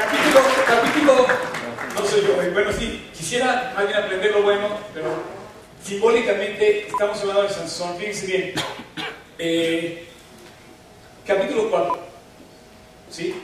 [0.00, 1.26] Capítulo, capítulo,
[1.94, 5.10] no soy yo, eh, bueno, sí, quisiera más bien aprender lo bueno, pero
[5.84, 8.54] simbólicamente estamos hablando de Sansón, fíjense bien.
[9.38, 10.08] Eh,
[11.26, 11.98] capítulo 4,
[13.10, 13.42] ¿sí?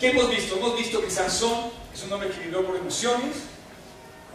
[0.00, 0.56] ¿Qué hemos visto?
[0.56, 3.36] Hemos visto que Sansón es un hombre que vivió por emociones,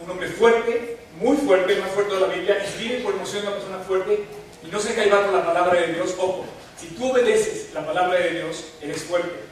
[0.00, 3.48] un hombre fuerte, muy fuerte, el más fuerte de la Biblia, y vive por emociones
[3.48, 4.24] una persona fuerte
[4.62, 6.14] y no se llevar por la palabra de Dios.
[6.16, 6.44] Ojo,
[6.80, 9.45] si tú obedeces la palabra de Dios, eres fuerte.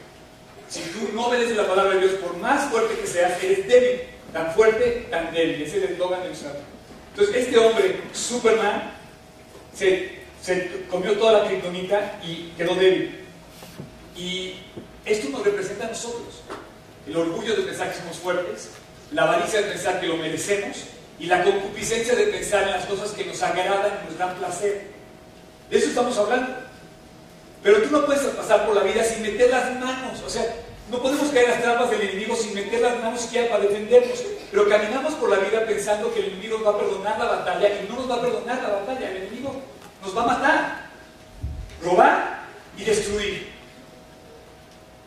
[0.69, 4.01] Si tú no obedeces la palabra de Dios, por más fuerte que seas, eres débil.
[4.33, 5.61] Tan fuerte, tan débil.
[5.61, 6.59] Es el eslogan del Santo.
[7.11, 8.91] Entonces, este hombre, Superman,
[9.73, 13.23] se, se comió toda la criptonita y quedó débil.
[14.17, 14.55] Y
[15.05, 16.41] esto nos representa a nosotros.
[17.07, 18.69] El orgullo de pensar que somos fuertes,
[19.11, 20.77] la avaricia de pensar que lo merecemos
[21.19, 24.87] y la concupiscencia de pensar en las cosas que nos agradan y nos dan placer.
[25.69, 26.64] De eso estamos hablando.
[27.65, 30.21] Pero tú no puedes pasar por la vida sin meter las manos.
[30.23, 30.45] O sea,
[30.91, 34.23] no podemos caer en las trampas del enemigo sin meter las manos siquiera para defendernos.
[34.51, 37.87] Pero caminamos por la vida pensando que el enemigo va a perdonar la batalla y
[37.89, 39.09] no nos va a perdonar la batalla.
[39.09, 39.55] El enemigo
[40.03, 40.89] nos va a matar,
[41.81, 42.45] robar
[42.77, 43.47] y destruir.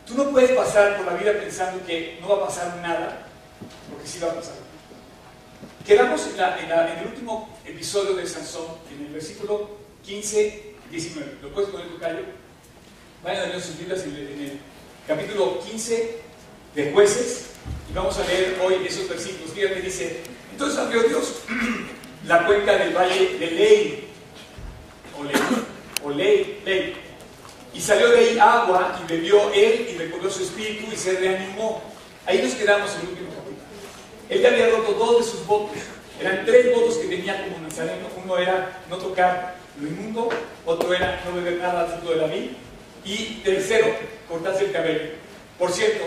[0.05, 3.25] Tú no puedes pasar por la vida pensando que no va a pasar nada,
[3.89, 4.55] porque sí va a pasar.
[5.87, 9.69] Quedamos en, el último episodio de Sansón, en el versículo
[10.03, 11.37] 15, 19.
[11.41, 12.38] ¿Lo puedes poner tu callo?
[13.23, 14.59] Vayan a leer sus Biblias en el,
[15.05, 16.19] capítulo 15
[16.75, 17.47] de Jueces
[17.89, 19.51] y vamos a leer hoy esos versículos.
[19.53, 21.41] Fíjate, dice: Entonces abrió Dios
[22.25, 24.07] la cuenca del valle de Ley,
[25.19, 25.41] o Ley,
[26.03, 26.95] o Ley, Ley
[27.73, 31.81] y salió de ahí agua y bebió él y recobró su espíritu y se reanimó.
[32.25, 33.59] Ahí nos quedamos en el último capítulo.
[34.29, 35.77] Él ya había roto dos de sus votos.
[36.21, 38.07] Eran tres votos que tenía como nazareno.
[38.23, 40.29] Uno era no tocar lo inmundo,
[40.65, 42.49] otro era no beber nada al fruto de la vid
[43.05, 43.87] y tercero,
[44.27, 45.11] cortarse el cabello.
[45.57, 46.05] Por cierto,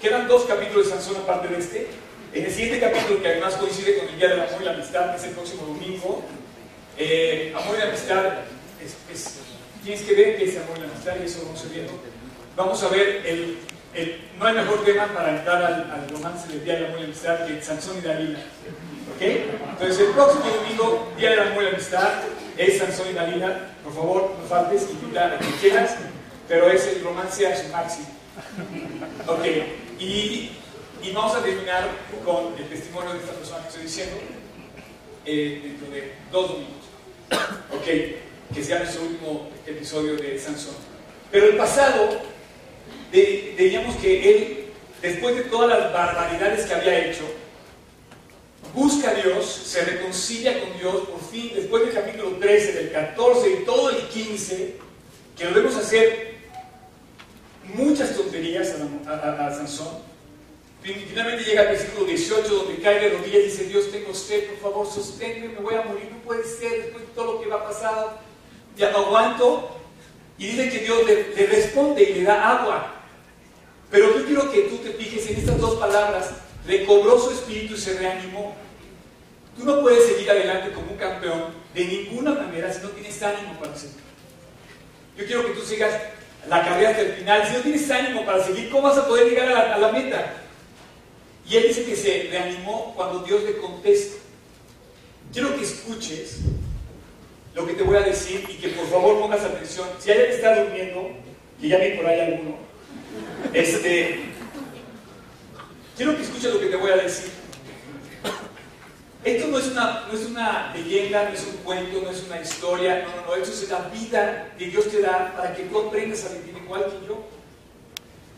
[0.00, 1.86] quedan dos capítulos de Sansón aparte de este.
[2.32, 5.10] En el siguiente capítulo, que además coincide con el Día del Amor y la Amistad,
[5.12, 6.24] que es el próximo domingo,
[6.98, 8.24] eh, Amor y Amistad
[8.80, 9.44] es
[9.84, 11.86] tienes que ver que es amor la amistad y eso vamos a ver.
[12.56, 13.58] Vamos a ver, el,
[13.94, 17.06] el, no hay mejor tema para entrar al, romance del Día del Amor y la
[17.08, 18.38] Amistad que Sansón y Dalila.
[18.38, 19.22] ¿Ok?
[19.22, 22.12] Entonces el próximo domingo, Día del Amor y la Amistad,
[22.56, 23.74] es Sansón y Dalila.
[23.82, 25.96] Por favor, no faltes, invita a quien quieras,
[26.48, 28.08] pero es el romance a su máximo.
[29.26, 29.46] Ok,
[29.98, 30.50] y,
[31.14, 31.88] vamos a terminar
[32.24, 34.16] con el testimonio de esta persona que estoy diciendo
[35.24, 36.84] eh, dentro de dos domingos.
[37.72, 40.74] Ok que sea nuestro último episodio de Sansón.
[41.30, 42.20] Pero el pasado,
[43.10, 44.64] diríamos que él,
[45.02, 47.24] después de todas las barbaridades que había hecho,
[48.74, 53.50] busca a Dios, se reconcilia con Dios, por fin, después del capítulo 13, del 14
[53.50, 54.76] y todo el 15,
[55.36, 56.34] que lo vemos hacer
[57.74, 58.74] muchas tonterías
[59.06, 60.14] a, Sansón.
[60.82, 64.58] Finalmente llega al versículo 18 donde cae de rodillas y dice, Dios tengo sed, por
[64.58, 67.56] favor, sosténme, me voy a morir, no puede ser después de todo lo que va
[67.56, 68.20] a pasar
[68.76, 69.70] ya no aguanto.
[70.38, 72.94] Y dice que Dios le, responde y le da agua.
[73.90, 76.30] Pero yo quiero que tú te fijes en estas dos palabras.
[76.66, 78.56] Recobró su espíritu y se reanimó.
[79.56, 83.58] Tú no puedes seguir adelante como un campeón de ninguna manera si no tienes ánimo
[83.60, 84.02] para seguir.
[85.16, 85.92] Yo quiero que tú sigas
[86.48, 87.46] la carrera hasta el final.
[87.46, 90.34] Si no tienes ánimo para seguir, ¿cómo vas a poder llegar a la, meta?
[91.48, 94.16] Y él dice que se reanimó cuando Dios le contesta.
[95.32, 96.38] Quiero que escuches
[97.54, 99.88] lo que te voy a decir y que por favor pongas atención.
[99.98, 101.10] Si alguien está durmiendo,
[101.60, 102.56] que ya vi por ahí alguno,
[103.52, 104.20] este,
[105.96, 107.43] quiero que escuches lo que te voy a decir.
[109.24, 112.42] Esto no es, una, no es una leyenda, no es un cuento, no es una
[112.42, 115.78] historia, no, no, no, esto es la vida que Dios te da para que tú
[115.78, 117.24] aprendas a vivir igual que yo.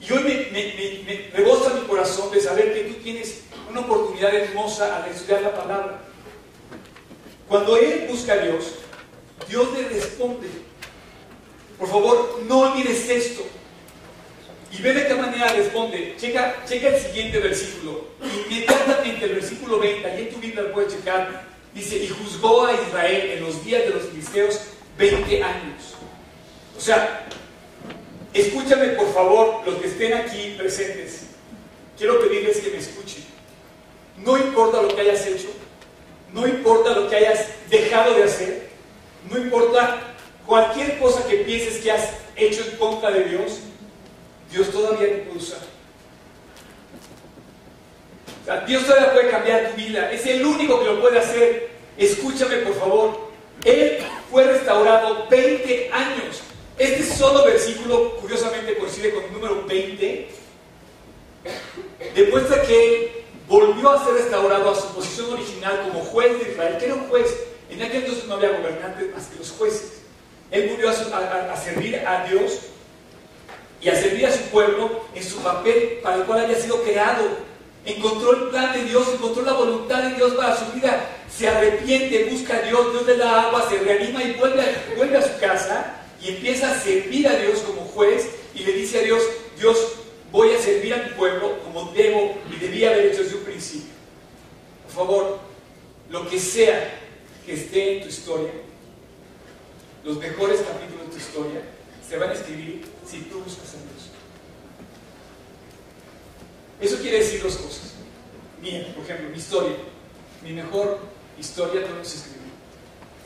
[0.00, 4.32] Y hoy me, me, me rebosa mi corazón de saber que tú tienes una oportunidad
[4.32, 5.98] hermosa al estudiar la palabra.
[7.48, 8.74] Cuando Él busca a Dios,
[9.48, 10.48] Dios le responde.
[11.78, 13.42] Por favor, no olvides esto.
[14.78, 16.14] Y ve de qué manera responde.
[16.18, 18.08] Checa, checa el siguiente versículo.
[18.22, 21.44] Inmediatamente el versículo 20, ahí en tu Biblia lo puedes checar.
[21.74, 24.60] Dice, y juzgó a Israel en los días de los filisteos
[24.98, 25.94] 20 años.
[26.76, 27.26] O sea,
[28.34, 31.26] escúchame por favor, los que estén aquí presentes.
[31.96, 33.24] Quiero pedirles que me escuchen.
[34.18, 35.48] No importa lo que hayas hecho,
[36.32, 38.68] no importa lo que hayas dejado de hacer,
[39.30, 40.00] no importa
[40.46, 43.60] cualquier cosa que pienses que has hecho en contra de Dios,
[44.50, 45.58] Dios todavía te puede usar.
[48.66, 50.12] Dios todavía puede cambiar tu vida.
[50.12, 51.70] Es el único que lo puede hacer.
[51.98, 53.30] Escúchame, por favor.
[53.64, 53.98] Él
[54.30, 56.42] fue restaurado 20 años.
[56.78, 60.28] Este solo versículo, curiosamente, coincide con el número 20.
[62.14, 63.10] demuestra que él
[63.48, 67.08] volvió a ser restaurado a su posición original como juez de Israel, que era un
[67.08, 67.34] juez.
[67.70, 70.02] En aquel entonces no había gobernantes más que los jueces.
[70.50, 72.60] Él volvió a, servir a Dios
[73.80, 77.24] y a servir a su pueblo en su papel para el cual había sido creado.
[77.84, 81.08] Encontró el plan de Dios, encontró la voluntad de Dios para su vida.
[81.32, 84.62] Se arrepiente, busca a Dios, Dios le da agua, se reanima y vuelve
[84.96, 89.00] vuelve a su casa y empieza a servir a Dios como juez y le dice
[89.00, 89.22] a Dios,
[89.58, 89.92] Dios,
[90.32, 93.94] voy a servir a mi pueblo como debo y debía haber hecho desde un principio.
[94.84, 95.38] Por favor,
[96.10, 97.00] lo que sea
[97.44, 98.50] que esté en tu historia,
[100.04, 101.60] los mejores capítulos de tu historia,
[102.08, 104.10] se van a escribir si tú buscas a Dios.
[106.80, 107.92] Eso quiere decir dos cosas.
[108.60, 109.76] Mía, por ejemplo, mi historia.
[110.42, 110.98] Mi mejor
[111.38, 112.52] historia no se escribir.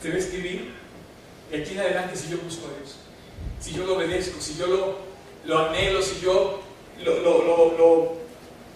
[0.01, 0.71] Se va a escribir
[1.49, 2.95] de aquí en adelante si yo busco a Dios.
[3.59, 4.97] Si yo lo obedezco, si yo lo,
[5.45, 6.61] lo anhelo, si yo
[7.03, 7.19] lo,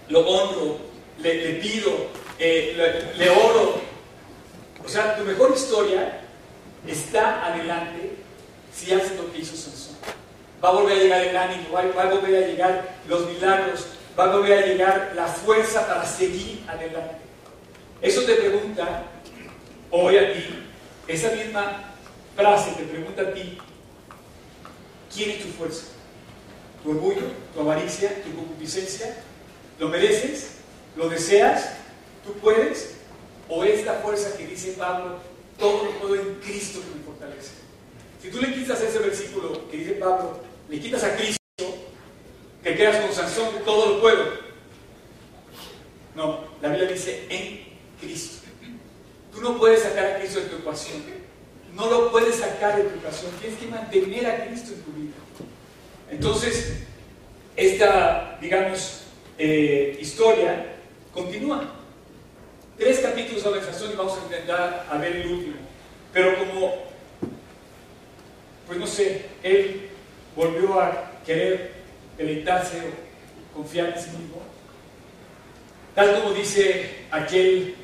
[0.10, 0.78] lo, honro,
[1.20, 1.92] le, pido,
[2.38, 3.80] eh, le, oro.
[4.84, 6.22] O sea, tu mejor historia
[6.86, 8.18] está adelante
[8.74, 9.85] si haces lo que hizo Sansón.
[10.66, 13.86] Va a volver a llegar el ánimo, va a volver a llegar los milagros,
[14.18, 17.18] va a volver a llegar la fuerza para seguir adelante.
[18.02, 19.04] Eso te pregunta
[19.92, 20.66] hoy a ti,
[21.08, 21.94] esa misma
[22.36, 23.60] frase te pregunta a ti,
[25.14, 25.86] ¿quién es tu fuerza?
[26.86, 27.24] tu orgullo,
[27.54, 29.18] tu avaricia, tu concupiscencia?
[29.80, 30.52] ¿Lo mereces?
[30.96, 31.72] ¿Lo deseas?
[32.24, 32.96] ¿Tú puedes?
[33.50, 35.18] ¿O esta fuerza que dice Pablo,
[35.58, 37.52] todo lo puedo en Cristo que me fortalece?
[38.22, 40.40] Si tú le quitas ese versículo que dice Pablo,
[40.70, 41.40] le quitas a Cristo,
[42.64, 44.46] te quedas con Sansón, todo lo puedo.
[46.16, 47.66] No, la Biblia dice en
[48.00, 48.48] Cristo.
[49.34, 51.04] Tú no puedes sacar a Cristo de tu ecuación.
[51.74, 53.32] No lo puedes sacar de tu ecuación.
[53.42, 55.14] Tienes que mantener a Cristo en tu vida.
[56.10, 56.84] Entonces,
[57.56, 59.02] esta, digamos,
[59.38, 60.78] eh, historia
[61.14, 61.74] continúa.
[62.78, 65.56] Tres capítulos de la y vamos a intentar a ver el último.
[66.14, 66.76] Pero como,
[68.68, 69.85] pues no sé, él
[70.36, 71.74] volvió a querer
[72.18, 74.42] deleitarse o confiar en sí mismo,
[75.94, 77.76] tal como dice aquel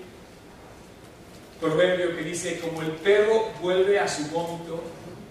[1.60, 4.84] proverbio que dice, como el perro vuelve a su vómito,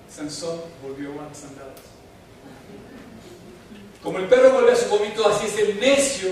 [0.08, 1.81] Sansón volvió a las andadas.
[4.02, 6.31] Como el perro vuelve a su vómito, así es el necio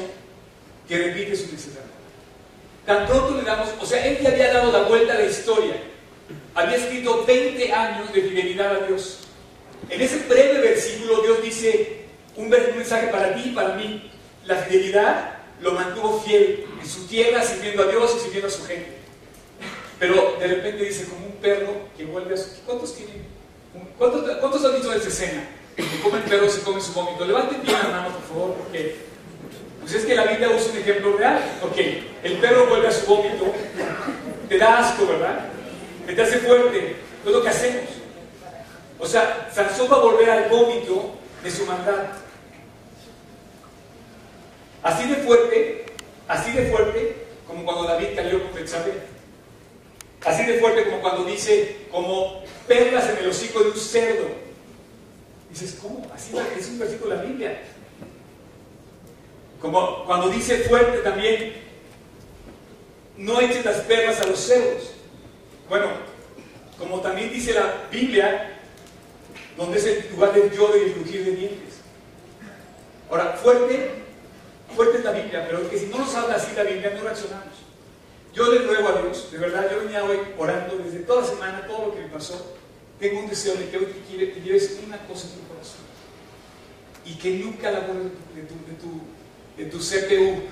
[0.88, 1.84] que repite su necedad.
[2.86, 5.74] Tan pronto le damos, o sea, él ya había dado la vuelta a la historia.
[6.54, 9.27] Había escrito 20 años de fidelidad a Dios.
[9.90, 12.04] En ese breve versículo Dios dice
[12.36, 14.10] un mensaje para ti y para mí.
[14.44, 18.64] La fidelidad lo mantuvo fiel en su tierra, sirviendo a Dios y sirviendo a su
[18.64, 18.92] gente.
[19.98, 22.62] Pero de repente dice, como un perro que vuelve a su...
[22.64, 23.24] ¿Cuántos tienen?
[23.98, 25.48] ¿Cuántos, ¿cuántos han visto esa escena?
[25.76, 27.24] que come el perro se come su vómito.
[27.24, 28.96] Levanten bien la mano, por favor, porque
[29.80, 31.40] pues es que la Biblia usa un ejemplo real.
[31.62, 31.78] Ok,
[32.24, 33.52] el perro vuelve a su vómito,
[34.48, 35.46] te da asco, ¿verdad?
[36.06, 36.96] te hace fuerte.
[37.24, 37.97] Es lo que hacemos.
[38.98, 42.06] O sea, Sansón va a volver al vómito de su maldad.
[44.82, 45.86] Así de fuerte,
[46.26, 48.94] así de fuerte como cuando David cayó con Betsabé.
[50.24, 54.26] Así de fuerte como cuando dice, como perlas en el hocico de un cerdo.
[55.50, 56.06] Dices, ¿cómo?
[56.14, 57.60] Así es un versículo de la Biblia.
[59.60, 61.54] Como cuando dice fuerte también,
[63.16, 64.90] no eches las perlas a los cerdos.
[65.68, 65.86] Bueno,
[66.78, 68.57] como también dice la Biblia,
[69.58, 71.74] donde es el lugar del lloro y el crujir de dientes.
[73.10, 73.90] Ahora, fuerte,
[74.74, 77.54] fuerte es la Biblia, pero que si no nos habla así la Biblia, no reaccionamos.
[78.32, 81.66] Yo le ruego a Dios, de verdad, yo venía hoy orando desde toda la semana,
[81.66, 82.54] todo lo que me pasó,
[83.00, 85.80] tengo un deseo de que hoy te, lleves una cosa en tu corazón
[87.04, 89.00] y que nunca la borres de tu, de, tu,
[89.56, 90.42] de tu CPU,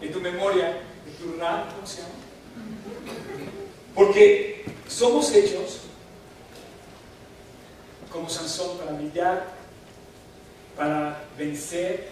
[0.00, 2.14] de tu memoria, de tu RAM, ¿cómo se llama?
[3.94, 5.82] Porque somos hechos
[8.12, 9.46] como Sansón para brillar,
[10.76, 12.08] para vencer,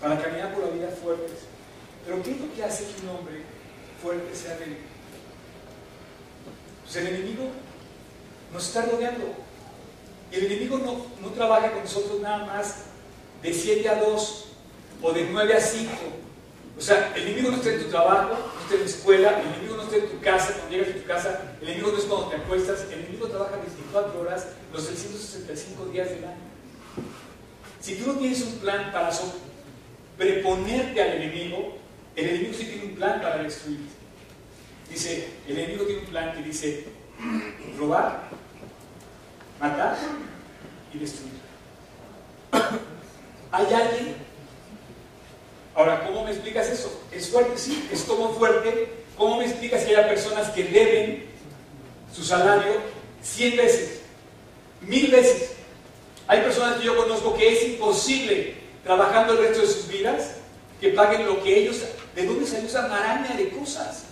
[0.00, 1.40] para caminar por la vida fuertes.
[2.04, 3.42] Pero ¿qué es lo que hace que un hombre
[4.02, 4.78] fuerte sea débil?
[6.82, 7.44] Pues el enemigo
[8.52, 9.34] nos está rodeando.
[10.30, 12.76] El enemigo no, no trabaja con nosotros nada más
[13.42, 14.46] de 7 a 2
[15.02, 15.92] o de 9 a 5.
[16.76, 19.46] O sea, el enemigo no está en tu trabajo, no está en tu escuela, el
[19.46, 22.36] enemigo en tu casa, cuando llegas a tu casa, el enemigo no es cuando te
[22.36, 26.44] acuestas, el enemigo trabaja 24 horas los 365 días del año.
[27.80, 29.10] Si tú no tienes un plan para
[30.16, 31.76] preponerte al enemigo,
[32.16, 33.92] el enemigo sí tiene un plan para destruirte.
[34.90, 36.86] Dice, el enemigo tiene un plan que dice,
[37.78, 38.28] robar,
[39.60, 39.96] matar
[40.92, 41.32] y destruir.
[43.52, 44.24] Hay alguien
[45.74, 47.02] Ahora, ¿cómo me explicas eso?
[47.10, 47.58] ¿Es fuerte?
[47.58, 49.03] Sí, es como fuerte.
[49.16, 51.24] ¿Cómo me explicas que haya personas que deben
[52.14, 52.72] su salario
[53.22, 54.00] 100 veces,
[54.80, 55.52] mil veces?
[56.26, 60.32] Hay personas que yo conozco que es imposible, trabajando el resto de sus vidas,
[60.80, 61.82] que paguen lo que ellos...
[62.14, 64.04] ¿De dónde salió esa maraña de cosas?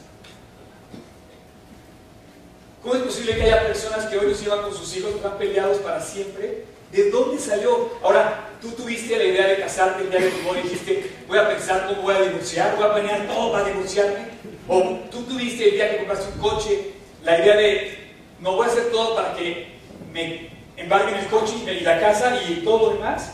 [2.83, 5.79] ¿Cómo es posible que haya personas que hoy los llevan con sus hijos, están peleados
[5.79, 6.65] para siempre?
[6.91, 7.91] ¿De dónde salió?
[8.03, 11.39] Ahora, tú tuviste la idea de casarte el día de tu boda y dijiste, voy
[11.39, 14.32] a pensar cómo voy a divorciar, voy a planear todo para divorciarme.
[14.69, 16.93] O tú tuviste el día que compraste un coche,
[17.25, 17.99] la idea de,
[18.41, 19.79] no voy a hacer todo para que
[20.13, 23.33] me embarguen el coche y la casa y todo lo demás.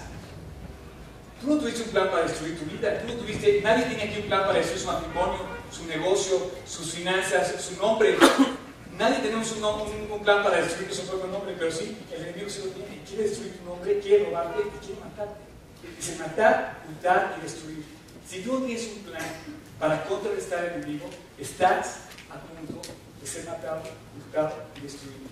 [1.41, 4.21] Tú no tuviste un plan para destruir tu vida, tú no tuviste, nadie tiene aquí
[4.23, 5.39] un plan para destruir su matrimonio,
[5.71, 8.17] su negocio, sus finanzas, su nombre.
[8.99, 9.63] Nadie tenemos un,
[10.11, 13.01] un, plan para destruir su propio nombre, pero sí, el enemigo se lo tiene.
[13.07, 15.41] Quiere destruir tu nombre, quiere robarte y quiere matarte.
[15.97, 17.85] Dice matar, ocultar y destruir.
[18.29, 19.23] Si tú no tienes un plan
[19.79, 21.09] para contrarrestar al enemigo,
[21.39, 21.99] estás
[22.31, 22.83] a punto
[23.21, 23.83] de ser matado,
[24.17, 25.29] hurtado y destruido.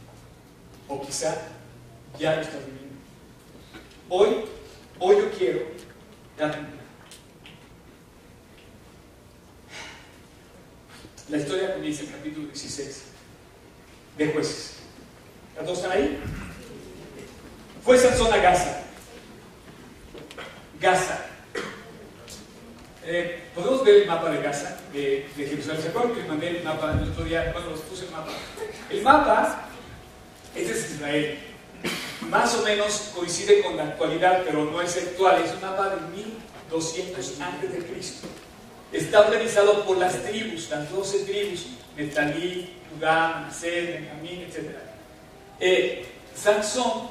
[0.89, 1.35] O quizá
[2.19, 2.97] ya lo estás viviendo.
[4.09, 4.45] Hoy,
[5.01, 5.67] hoy yo quiero
[6.39, 6.59] darte.
[11.29, 13.03] La historia comienza en el capítulo 16
[14.17, 14.77] de jueces.
[15.57, 16.21] ¿Todos están ahí?
[17.85, 18.83] Fue Sansón a Gaza.
[20.81, 21.27] Gaza.
[23.07, 25.81] Eh, Podemos ver el mapa de Gaza, de, Jerusalén.
[25.81, 27.51] ¿Se que mandé el mapa el otro día?
[27.53, 28.33] Bueno, los puse el mapa.
[28.91, 29.69] El mapa
[30.55, 31.39] es de Israel.
[32.29, 35.43] Más o menos coincide con la actualidad, pero no es actual.
[35.43, 36.01] Es un mapa de
[36.71, 38.27] 1200 antes de Cristo.
[38.93, 44.71] Está organizado por las tribus, las 12 tribus, Netalí, Judá, Manasés, Benjamín, etc.
[45.61, 47.09] Eh, Sansón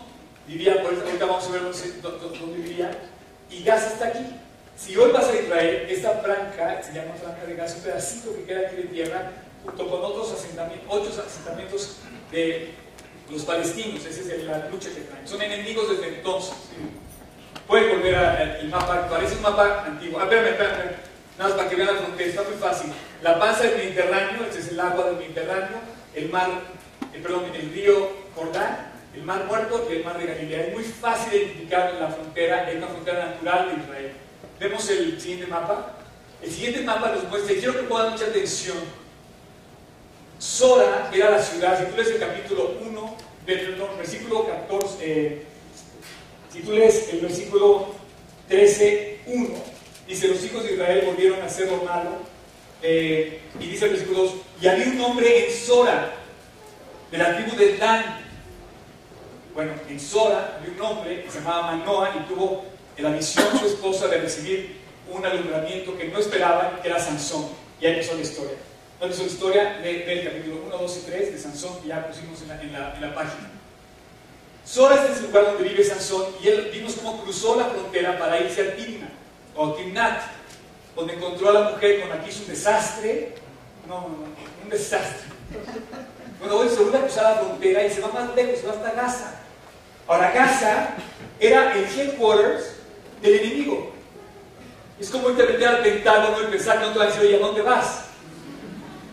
[0.48, 1.62] vivía, por ahorita vamos a ver
[2.02, 2.92] dónde, vivía,
[3.50, 4.26] y Gaza está aquí.
[4.78, 8.44] Si hoy vas a Israel, esta franja, se llama franja de Gaza, un pedacito que
[8.44, 9.32] queda aquí de tierra,
[9.64, 11.98] junto con otros asentamientos, ocho asentamientos
[12.30, 12.74] de
[13.32, 15.26] los palestinos, esa es la lucha que traen.
[15.26, 16.56] Son enemigos desde entonces.
[17.68, 20.20] Pueden volver al mapa, parece un mapa antiguo.
[20.20, 20.92] Ah, espérame, espérame,
[21.38, 22.92] nada más para que vean la frontera, está muy fácil.
[23.24, 25.78] La panza del Mediterráneo, este es el agua del Mediterráneo,
[26.14, 26.50] el mar,
[27.14, 30.68] el, perdón, el río Jordán, el mar muerto y el mar de Galilea.
[30.68, 34.25] Es muy fácil identificar la frontera, es una frontera natural de Israel.
[34.60, 35.94] Vemos el siguiente mapa.
[36.42, 38.78] El siguiente mapa nos muestra, y quiero que pongan mucha atención.
[40.38, 45.44] Sora era la ciudad, si tú lees el capítulo 1, perdón, versículo 14, eh,
[46.52, 47.96] si tú lees el versículo
[48.48, 49.50] 13, 1,
[50.08, 51.82] dice: Los hijos de Israel volvieron a hacer lo
[52.82, 56.14] eh, y dice el versículo 2, y había un hombre en Sora,
[57.12, 58.24] de la tribu de Dan.
[59.54, 63.66] Bueno, en Sora había un hombre que se llamaba Manoa y tuvo la visión su
[63.66, 64.78] esposa de recibir
[65.12, 67.48] un alumbramiento que no esperaba, que era Sansón.
[67.80, 68.58] Y ahí empezó la historia.
[69.00, 69.78] ¿Dónde la historia?
[69.84, 73.00] del capítulo 1, 2 y 3 de Sansón, que ya pusimos en la, en la,
[73.00, 73.52] la página.
[74.66, 78.18] Sora este es el lugar donde vive Sansón y él vimos cómo cruzó la frontera
[78.18, 79.10] para irse a Timna
[79.56, 80.24] o Timnat
[80.96, 83.36] donde encontró a la mujer con aquí un desastre.
[83.88, 85.28] No, no, no, un desastre.
[86.40, 88.74] Bueno, hoy se vuelve a cruzar la frontera y se va más lejos, se va
[88.74, 89.36] hasta Gaza.
[90.08, 90.96] Ahora, Gaza
[91.40, 92.75] era el headquarters
[93.22, 93.92] del enemigo.
[95.00, 97.62] Es como irte al Pentágono y pensar que no te va a decir, ¿a dónde
[97.62, 98.06] vas?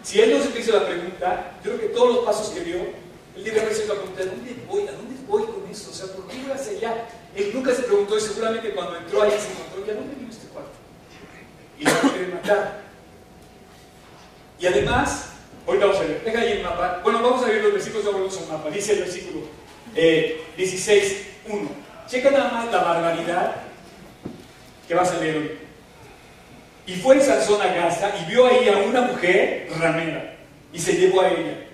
[0.03, 2.77] Si él no se hizo la pregunta, yo creo que todos los pasos que dio,
[2.77, 4.83] él debe haberse la pregunta, ¿a dónde voy?
[4.83, 5.91] ¿A dónde voy con esto?
[5.91, 7.09] O sea, ¿por qué voy hacia allá?
[7.35, 10.31] Él nunca se preguntó y seguramente cuando entró ahí se encontró, ¿y a dónde vino
[10.31, 10.71] este cuarto?
[11.79, 12.83] y la quieren matar.
[14.59, 15.27] Y además,
[15.67, 17.01] hoy vamos a ver, deja ahí el mapa.
[17.03, 18.71] Bueno, vamos a ver los versículos, ya volvemos al mapa.
[18.71, 19.41] Dice el versículo
[19.97, 21.69] eh, 16, 1.
[22.07, 23.57] Checa nada más la barbaridad
[24.95, 25.51] vas a leer hoy.
[26.87, 30.37] Y fue Sansón a Gaza y vio ahí a una mujer ramera
[30.73, 31.67] y se llevó a ella.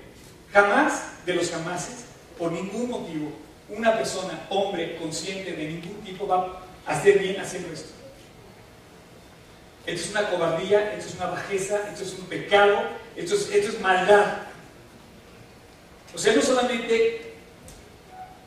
[0.52, 2.04] Jamás de los jamases,
[2.38, 3.32] por ningún motivo,
[3.68, 7.90] una persona, hombre, consciente de ningún tipo va a hacer bien haciendo esto.
[9.86, 12.78] Esto es una cobardía, esto es una bajeza, esto es un pecado,
[13.16, 14.42] esto es, esto es maldad.
[16.14, 17.34] O sea, no solamente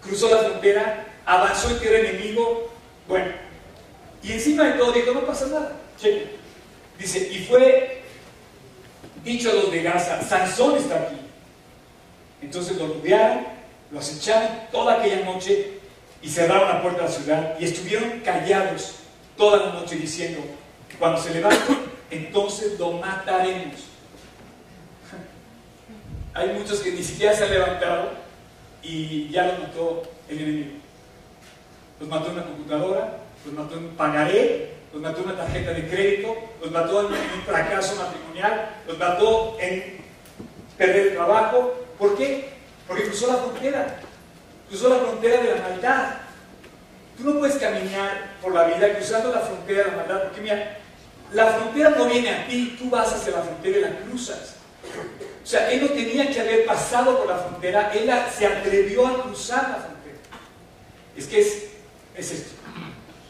[0.02, 2.72] cruzó la frontera, avanzó en tierra enemigo,
[3.08, 3.32] bueno,
[4.24, 5.78] y encima de todo dijo, no pasa nada.
[6.98, 8.02] Dice, y fue
[9.24, 11.16] dicho a los de Gaza, Sansón está aquí.
[12.42, 13.46] Entonces lo rodearon,
[13.92, 15.80] lo acecharon toda aquella noche
[16.22, 18.96] y cerraron la puerta de la ciudad y estuvieron callados
[19.38, 20.40] toda la noche diciendo,
[21.00, 21.74] cuando se levante,
[22.12, 23.76] entonces lo mataremos.
[26.34, 28.10] Hay muchos que ni siquiera se han levantado
[28.84, 30.72] y ya los mató el enemigo.
[32.00, 35.88] Los mató en una computadora, los mató en pagaré, los mató en una tarjeta de
[35.88, 40.02] crédito, los mató en un fracaso matrimonial, los mató en
[40.78, 41.74] perder el trabajo.
[41.98, 42.50] ¿Por qué?
[42.88, 44.00] Porque cruzó la frontera,
[44.68, 46.14] cruzó la frontera de la maldad.
[47.18, 50.78] Tú no puedes caminar por la vida cruzando la frontera de la maldad, porque mira,
[51.34, 54.56] la frontera no viene a ti, tú vas hacia la frontera y la cruzas.
[55.44, 59.24] O sea, él no tenía que haber pasado por la frontera, él se atrevió a
[59.24, 60.18] cruzar la frontera.
[61.16, 61.68] Es que es,
[62.16, 62.61] es esto.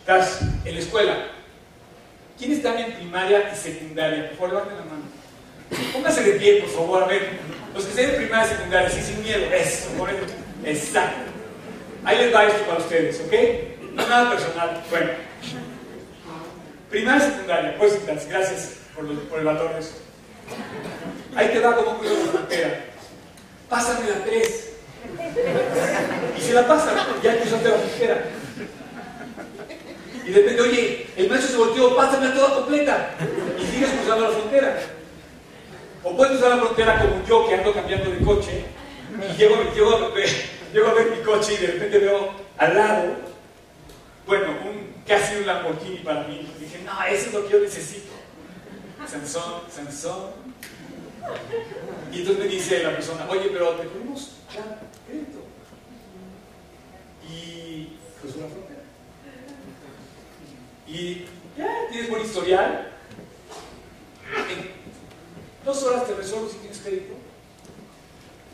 [0.02, 1.14] Estás en la escuela.
[2.36, 4.30] ¿Quiénes están en primaria y secundaria?
[4.30, 5.04] Por favor, levanten la mano.
[5.94, 7.30] Póngase de pie, por favor, a ver.
[7.76, 9.46] Los que estén en primaria y secundaria, sí, sin miedo.
[9.54, 10.26] Eso, por eso.
[10.66, 11.32] Exacto.
[12.04, 13.94] Ahí les va esto para ustedes, ¿ok?
[13.94, 14.84] No nada personal.
[14.90, 15.12] Bueno.
[16.90, 19.94] Primaria y secundaria, pues gracias por, por el valor de eso.
[21.36, 22.86] Ahí te va como cuido la frontera.
[23.70, 24.70] Pásame la 3.
[26.40, 26.92] Y se la pasa,
[27.22, 28.41] ya cruzaste la frontera.
[30.26, 33.16] Y de repente, oye, el maestro se volteó, pásame a toda completa.
[33.60, 34.80] Y sigues cruzando la frontera.
[36.04, 38.66] O puedes cruzar la frontera como yo que ando cambiando de coche.
[39.30, 40.30] Y llego, llego, a ver,
[40.74, 43.16] llego a ver mi coche y de repente veo al lado,
[44.28, 46.48] bueno, un, casi un Lamborghini para mí.
[46.60, 48.12] Dije, no, eso es lo que yo necesito.
[49.08, 50.32] Sansón, Sansón.
[52.12, 55.40] Y entonces me dice la persona, oye, pero te podemos dar crédito.
[57.30, 58.81] Y cruzó la frontera.
[60.92, 61.26] Y
[61.58, 62.92] ya tienes buen historial.
[65.64, 67.14] Dos horas te resuelvo si tienes crédito.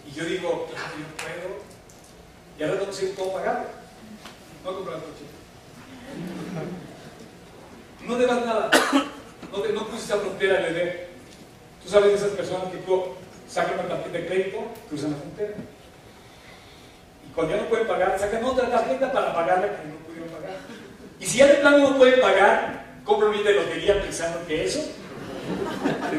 [0.06, 1.58] Y yo digo, claro, yo puedo.
[2.60, 3.68] Y ahora no sé cómo pagar.
[4.64, 5.26] No comprar coche.
[8.06, 8.72] No debas nada.
[9.52, 11.10] No, te, cruces la frontera de deber.
[11.84, 13.04] Tú sabes de esas personas que tú
[13.48, 15.54] sacan una tarjeta de crédito, cruzan la frontera.
[17.28, 20.30] Y cuando ya no pueden pagar, sacan otra tarjeta para pagar la que no pudieron
[20.30, 20.77] pagar.
[21.20, 24.84] Y si ya de plano no pueden pagar, compran un de lotería pensando que eso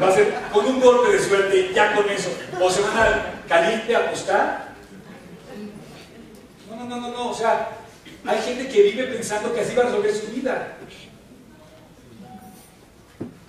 [0.01, 2.29] va a hacer con un golpe de suerte, ya con eso.
[2.59, 4.69] O se van a caliente a apostar.
[6.69, 7.29] No, no, no, no, no.
[7.29, 7.69] O sea,
[8.25, 10.77] hay gente que vive pensando que así va a resolver su vida.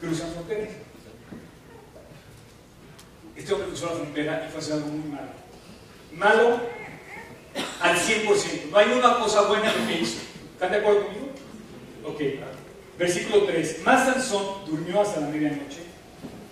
[0.01, 0.68] Cruzan fronteras.
[3.37, 5.29] Este hombre cruzó la frontera y fue algo muy malo.
[6.12, 6.61] Malo
[7.81, 8.70] al 100%.
[8.70, 10.20] No hay una cosa buena en que hizo.
[10.53, 11.19] ¿Están de acuerdo conmigo?
[12.05, 12.21] Ok.
[12.99, 13.83] Versículo 3.
[13.85, 15.81] Más Sansón durmió hasta la medianoche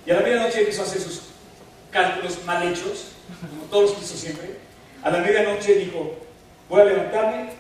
[0.07, 1.21] y a la medianoche empezó a hacer sus
[1.91, 3.09] cálculos mal hechos,
[3.51, 4.57] como todos los que hizo siempre.
[5.03, 6.15] A la medianoche dijo,
[6.69, 7.51] voy a levantarme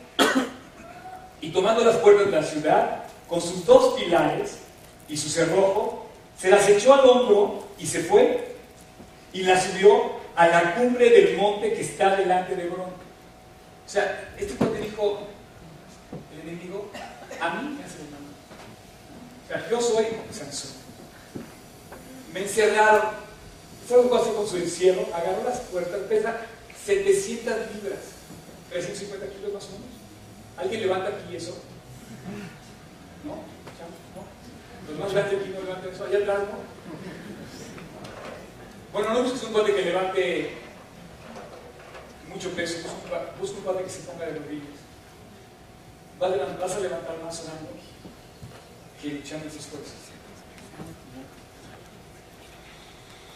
[1.40, 4.58] y tomando las puertas de la ciudad, con sus dos pilares
[5.08, 6.06] y su cerrojo,
[6.38, 8.54] se las echó al hombro y se fue
[9.32, 12.88] y la subió a la cumbre del monte que está delante de Hebrón.
[13.86, 15.20] O sea, este cuate dijo,
[16.32, 16.90] el enemigo,
[17.40, 18.20] a mí me hace mal.
[19.44, 20.72] O sea, yo soy Sansón.
[22.32, 23.28] Me encerraron.
[23.88, 25.06] ¿Sabes lo que hace con su encierro?
[25.14, 26.40] Agarró las puertas, pesa
[26.84, 28.00] 700 libras,
[28.70, 29.88] 350 kilos más o menos.
[30.58, 31.56] ¿Alguien levanta aquí eso?
[33.24, 33.34] ¿No?
[33.34, 34.90] ¿No?
[34.90, 36.04] Los más grandes aquí no levantan eso.
[36.04, 36.78] Allá atrás, ¿no?
[38.92, 40.54] Bueno, no busques un cuate que levante
[42.28, 42.88] mucho peso,
[43.40, 44.77] busca un cuate que se ponga de rodillas.
[46.18, 47.70] Vas a levantar más orando
[49.00, 49.94] que luchando esas cosas.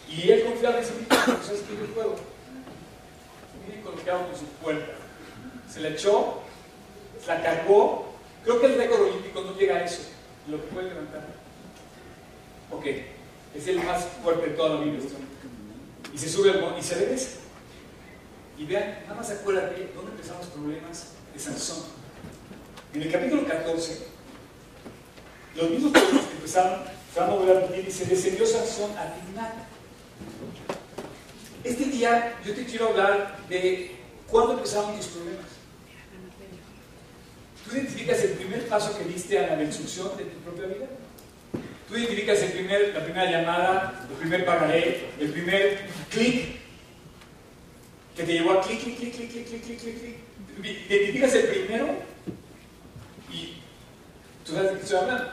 [0.08, 2.16] Y él confiaba en sí mismo, ¿sabes qué yo puedo?
[4.04, 4.92] Que hago con su puerta.
[5.72, 6.42] Se la echó,
[7.20, 8.12] se la cargó.
[8.42, 10.02] Creo que el récord olímpico no llega a eso,
[10.48, 11.24] lo que puede levantar.
[12.72, 12.86] Ok,
[13.54, 15.00] es el más fuerte de toda la Biblia.
[16.12, 17.38] Y se sube al y se regresa.
[18.58, 22.01] Y vean, nada más acuérdate dónde empezaron los problemas de Sansón.
[22.94, 24.06] En el capítulo 14,
[25.56, 26.80] los mismos pueblos que empezaron,
[27.16, 29.54] van a volver a repetir, dice, descendió Sansón a Tignac.
[31.64, 33.92] Este día yo te quiero hablar de
[34.26, 35.46] cuándo empezaron tus problemas.
[37.64, 40.86] Tú identificas el primer paso que diste a la destrucción de tu propia vida.
[41.88, 46.56] Tú identificas el primer, la primera llamada, el primer pagaré, el primer clic
[48.16, 50.90] que te llevó a clic, clic, clic, clic, clic, clic, clic, clic.
[50.90, 52.11] Identificas el primero
[54.52, 55.30] sabes de qué estoy hablando.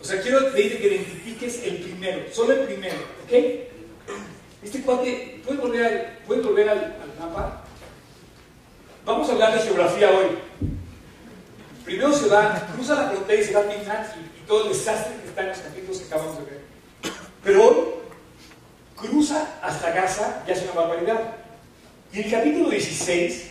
[0.00, 3.32] O sea, quiero pedirte que identifiques el primero, solo el primero, ¿ok?
[4.62, 7.64] Este cuate, ¿puedes volver al, ¿puedes volver al, mapa?
[9.04, 10.38] Vamos a hablar de geografía hoy.
[11.84, 14.68] Primero se va, cruza la frontera y se va a Timnat y, y todo el
[14.70, 16.60] desastre que está en los capítulos que acabamos de ver.
[17.42, 17.76] Pero hoy
[18.96, 21.36] cruza hasta Gaza y hace una barbaridad.
[22.12, 23.48] Y el capítulo 16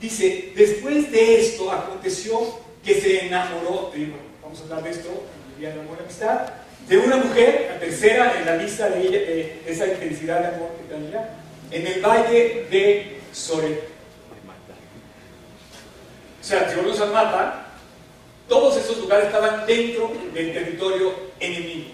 [0.00, 5.52] dice, después de esto aconteció que se enamoró, digo, vamos a hablar de esto en
[5.52, 6.40] el día de la buena amistad,
[6.88, 10.94] de una mujer, la tercera en la lista de, ella, esa intensidad de amor que
[10.94, 11.30] tenía,
[11.70, 13.92] en el valle de Soret.
[16.40, 17.66] O sea, si volvemos al mapa,
[18.48, 21.90] todos esos lugares estaban dentro del territorio enemigo.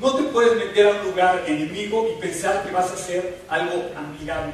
[0.00, 3.90] No te puedes meter a un lugar enemigo y pensar que vas a hacer algo
[3.96, 4.52] amigable.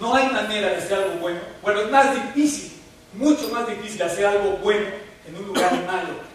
[0.00, 1.38] No hay manera de hacer algo bueno.
[1.62, 2.72] Bueno, es más difícil,
[3.16, 4.86] mucho más difícil hacer algo bueno
[5.26, 6.26] en un lugar malo.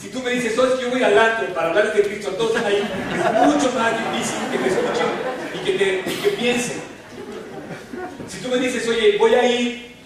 [0.00, 2.76] Si tú me dices, oye, yo voy al antro para hablar de Cristo, entonces ahí
[2.76, 5.06] es mucho más difícil que te escuchen
[5.54, 6.80] y que, te, que piensen.
[8.28, 9.96] Si tú me dices, oye, voy a ir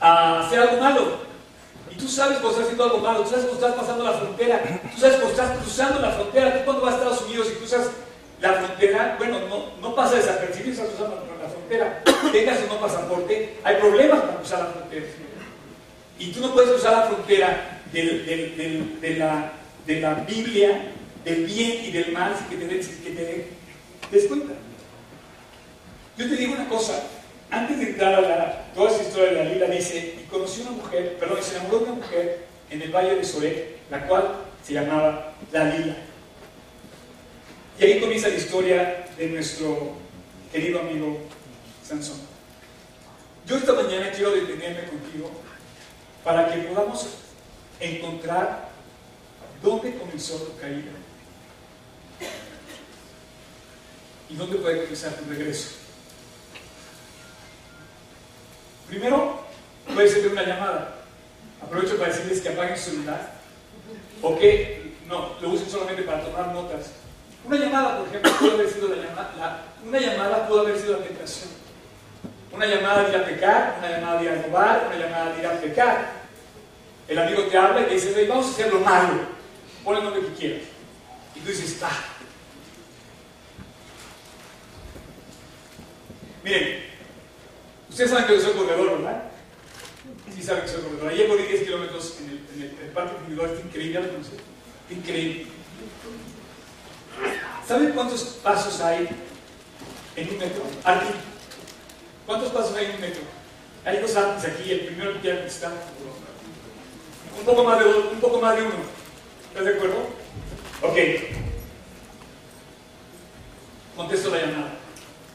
[0.00, 1.26] a hacer algo malo,
[1.90, 4.62] y tú sabes cuando estás haciendo algo malo, tú sabes cuando estás pasando la frontera,
[4.94, 7.86] tú sabes cuando estás cruzando la frontera, tú cuando vas a Estados Unidos y cruzas
[8.40, 11.35] la frontera, bueno, no, no pasa desapercibido, estás cruzando la frontera,
[11.68, 15.06] tengas o no pasaporte, hay problemas para cruzar la frontera.
[16.18, 18.26] Y tú no puedes cruzar la frontera del,
[19.00, 19.52] de, la,
[19.86, 20.92] de, la, Biblia,
[21.24, 23.48] del bien y del mal, que te, que te
[24.10, 24.54] des cuenta.
[26.16, 27.02] Yo te digo una cosa,
[27.50, 30.82] antes de entrar a la, toda esa historia de la Lila, dice, y conoció una
[30.82, 34.72] mujer, perdón, se enamoró de una mujer en el valle de Soré, la cual se
[34.72, 35.96] llamaba la Lila.
[37.78, 39.92] Y ahí comienza la historia de nuestro
[40.50, 41.18] querido amigo
[41.86, 42.16] Sansón.
[43.46, 45.30] Yo esta mañana quiero detenerme contigo
[46.24, 47.06] para que podamos
[47.78, 48.70] encontrar
[49.62, 50.90] dónde comenzó tu caída
[54.28, 55.76] y dónde puede comenzar tu regreso.
[58.88, 59.44] Primero,
[59.94, 60.96] puede ser una llamada.
[61.62, 63.34] Aprovecho para decirles que apaguen su celular
[64.22, 66.90] o que no, lo usen solamente para tomar notas.
[67.44, 71.04] Una llamada, por ejemplo, puede haber sido la llamada, una llamada puede haber sido la
[71.04, 71.65] tentación.
[72.56, 75.40] Una llamada de ir a pecar, una llamada de ir a robar, una llamada de
[75.40, 76.12] ir a pecar.
[77.06, 79.20] El amigo te habla y te dice, vamos a hacer lo malo,
[79.84, 80.62] pon el nombre que quieras.
[81.34, 81.90] Y tú dices, ah.
[86.42, 86.82] Miren,
[87.90, 89.24] ustedes saben que yo soy corredor, ¿verdad?
[90.34, 91.08] Sí saben que soy corredor.
[91.12, 94.38] Ayer corrí 10 kilómetros en el, parque individual, está increíble, ¿lo conocen?
[94.88, 95.46] Increíble.
[97.68, 99.08] ¿Saben cuántos pasos hay
[100.16, 100.62] en un metro?
[100.84, 101.35] Aquí.
[102.26, 103.22] ¿Cuántos pasos hay en un metro?
[103.84, 105.72] Hay dos artes aquí, el primero que está
[107.38, 108.74] un poco más de, un poco más de uno.
[109.48, 109.96] ¿Estás de acuerdo?
[110.82, 110.98] Ok.
[113.94, 114.72] Contesto la llamada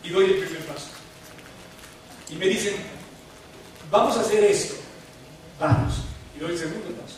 [0.04, 0.90] y doy el primer paso.
[2.30, 2.76] Y me dicen,
[3.90, 4.76] vamos a hacer esto.
[5.60, 6.02] Vamos.
[6.36, 7.18] Y doy el segundo paso.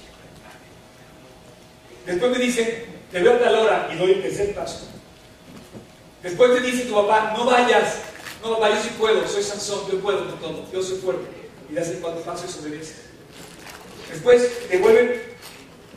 [2.06, 4.88] Después me dicen, te veo a tal hora y doy el tercer paso.
[6.22, 8.13] Después te dice tu papá, no vayas.
[8.44, 11.26] No, papá, yo sí puedo, soy Sansón, yo puedo con todo, yo soy fuerte.
[11.70, 13.04] Y das el cuatro pasos y obedeces.
[14.12, 15.22] Después te vuelven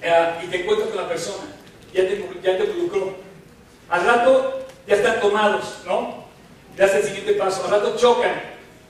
[0.00, 1.44] eh, y te encuentras con la persona,
[1.92, 3.16] ya te, ya te involucró.
[3.88, 6.24] Al rato ya están tomados, ¿no?
[6.76, 7.64] Das el siguiente paso.
[7.64, 8.40] Al rato chocan.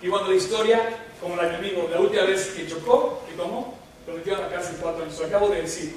[0.02, 0.82] Y cuando la historia,
[1.18, 3.78] como la mi amigo, la última vez que chocó, ¿y cómo?
[4.06, 5.18] Lo metieron a la cárcel cuatro años.
[5.18, 5.96] Lo acabo de decir.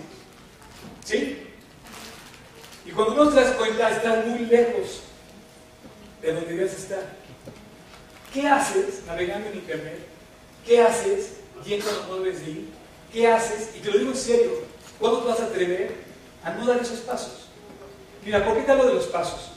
[1.04, 1.46] ¿Sí?
[2.86, 5.02] Y cuando no te das cuenta, estás muy lejos
[6.22, 7.19] de donde debes estar.
[8.34, 10.00] ¿Qué haces navegando en internet?
[10.66, 12.70] ¿Qué haces yendo a donde no debes ir?
[13.12, 13.72] ¿Qué haces?
[13.76, 14.52] Y te lo digo en serio,
[15.00, 15.96] ¿cuándo te vas a atrever
[16.44, 17.48] a no dar esos pasos?
[18.24, 19.52] Mira, ¿por qué te hablo de los pasos?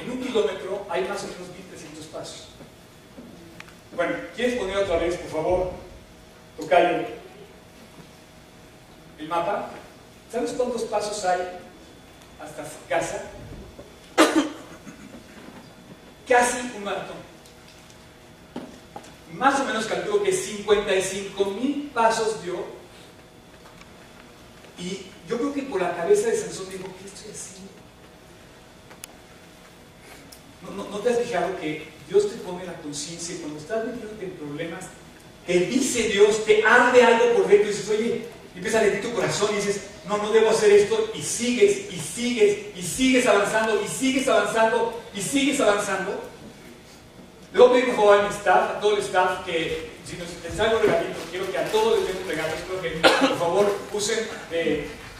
[0.00, 2.48] En un kilómetro hay más o menos 1.300 pasos.
[3.96, 5.70] Bueno, ¿quieres poner otra vez, por favor?
[6.56, 7.06] Tocayo.
[9.18, 9.70] El mapa.
[10.30, 11.40] ¿Sabes cuántos pasos hay
[12.40, 13.24] hasta casa?
[16.28, 17.29] Casi un maratón
[19.34, 22.64] más o menos calculo que 55 mil pasos dio.
[24.78, 27.70] Y yo creo que por la cabeza de Sansón dijo, ¿qué estoy haciendo?
[30.76, 34.30] ¿No, no, te has fijado que Dios te pone la conciencia cuando estás metido en
[34.32, 34.86] problemas,
[35.46, 39.02] te dice Dios, te arde algo por dentro y dices, oye, y empieza a latir
[39.02, 43.26] tu corazón y dices, no, no debo hacer esto, y sigues, y sigues, y sigues
[43.26, 46.29] avanzando, y sigues avanzando, y sigues avanzando.
[47.52, 50.76] Luego pedir por favor a mi staff, a todo el staff, que si nos, hago
[50.78, 52.90] un regalito, quiero que a todos les den un regalo, espero que
[53.26, 54.18] por favor usen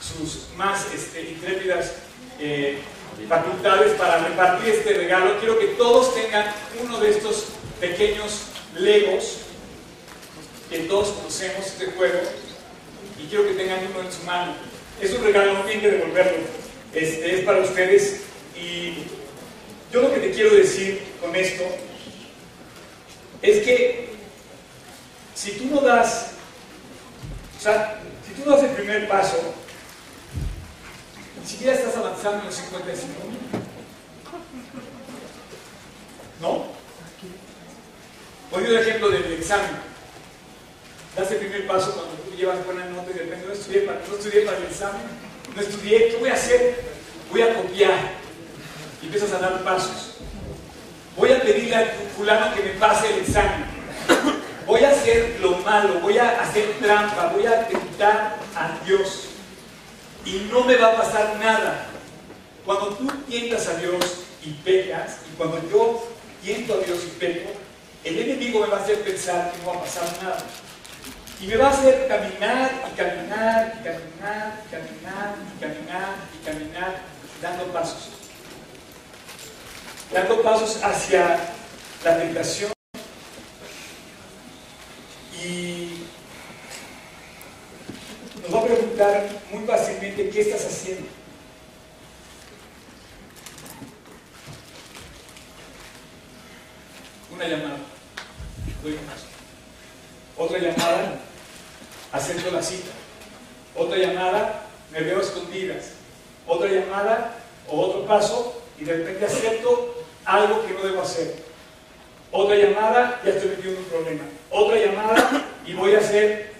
[0.00, 1.92] sus más este, intrépidas
[2.38, 2.78] eh,
[3.28, 5.38] facultades para repartir este regalo.
[5.40, 6.46] Quiero que todos tengan
[6.80, 7.46] uno de estos
[7.80, 8.42] pequeños
[8.78, 9.38] legos,
[10.70, 12.20] que todos conocemos este juego,
[13.18, 14.54] y quiero que tengan uno en su mano.
[15.00, 16.38] Es un regalo, no tienen que devolverlo,
[16.94, 18.20] este, es para ustedes.
[18.56, 19.04] Y
[19.92, 21.64] yo lo que te quiero decir con esto
[23.42, 24.10] es que
[25.34, 26.30] si tú no das
[27.60, 29.36] O sea, si tú das el primer paso,
[31.38, 33.38] ni siquiera estás avanzando en los 55 mil.
[36.40, 36.68] ¿No?
[38.50, 39.76] Voy el ejemplo del examen.
[41.14, 44.00] Das el primer paso cuando tú llevas buena nota y de repente no estudié para,
[44.08, 45.02] no estudié para el examen,
[45.54, 46.82] no estudié, ¿qué voy a hacer?
[47.30, 48.12] Voy a copiar.
[49.02, 50.09] Y empiezas a dar pasos.
[51.20, 53.66] Voy a pedirle al fulano que me pase el examen.
[54.66, 59.26] Voy a hacer lo malo, voy a hacer trampa, voy a tentar a Dios.
[60.24, 61.88] Y no me va a pasar nada.
[62.64, 66.08] Cuando tú tientas a Dios y pecas, y cuando yo
[66.42, 67.50] tiento a Dios y peco,
[68.02, 70.38] el enemigo me va a hacer pensar que no va a pasar nada.
[71.38, 76.46] Y me va a hacer caminar y caminar y caminar y caminar y caminar y
[76.46, 77.02] caminar,
[77.42, 78.19] dando pasos.
[80.12, 81.38] Dando pasos hacia
[82.04, 82.72] la tentación.
[85.40, 86.04] Y
[88.42, 91.06] nos va a preguntar muy fácilmente qué estás haciendo.
[97.32, 97.78] Una llamada.
[98.82, 99.26] Doy un paso.
[100.36, 101.20] Otra llamada,
[102.10, 102.90] acepto la cita.
[103.76, 105.90] Otra llamada, me veo escondidas.
[106.48, 107.36] Otra llamada
[107.68, 109.99] o otro paso y de repente acepto
[110.30, 111.34] algo que no debo hacer.
[112.32, 114.22] Otra llamada, ya estoy metido en un problema.
[114.50, 116.52] Otra llamada y voy a hacer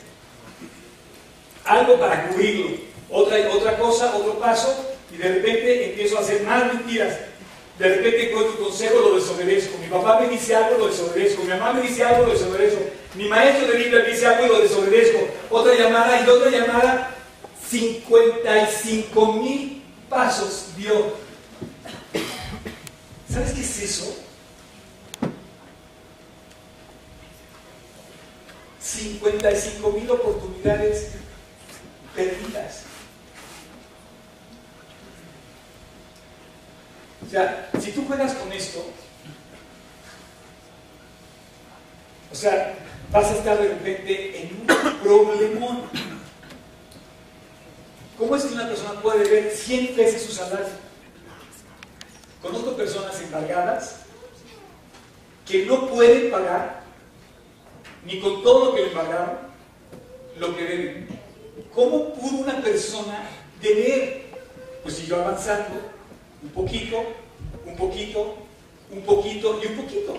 [1.65, 2.71] algo para cubrirlo.
[3.09, 7.17] Otra, otra cosa, otro paso y de repente empiezo a hacer más mentiras.
[7.79, 9.79] De repente encuentro un consejo, lo desobedezco.
[9.79, 11.43] Mi papá me dice algo, lo desobedezco.
[11.43, 12.81] Mi mamá me dice algo, lo desobedezco.
[13.15, 15.19] Mi maestro de Biblia me dice algo y lo desobedezco.
[15.49, 17.17] Otra llamada y otra llamada.
[17.69, 21.15] 55 mil pasos dio.
[23.33, 24.17] ¿Sabes qué es eso?
[28.81, 31.11] 55 mil oportunidades
[32.15, 32.83] perdidas.
[37.25, 38.85] O sea, si tú juegas con esto,
[42.33, 42.75] o sea,
[43.13, 44.67] vas a estar de repente en un
[45.03, 45.83] problemón.
[48.19, 50.90] ¿Cómo es que una persona puede ver 100 veces su salario?
[52.43, 53.97] Conozco personas embargadas
[55.47, 56.83] que no pueden pagar
[58.05, 59.39] ni con todo lo que le pagaron
[60.39, 61.09] lo que deben.
[61.75, 63.29] ¿Cómo pudo una persona
[63.61, 64.31] deber?
[64.83, 65.75] Pues siguió avanzando
[66.43, 67.03] un poquito,
[67.67, 68.37] un poquito,
[68.91, 70.17] un poquito y un poquito.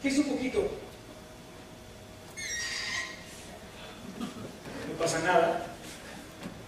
[0.00, 0.60] ¿Qué es un poquito?
[4.88, 5.66] No pasa nada.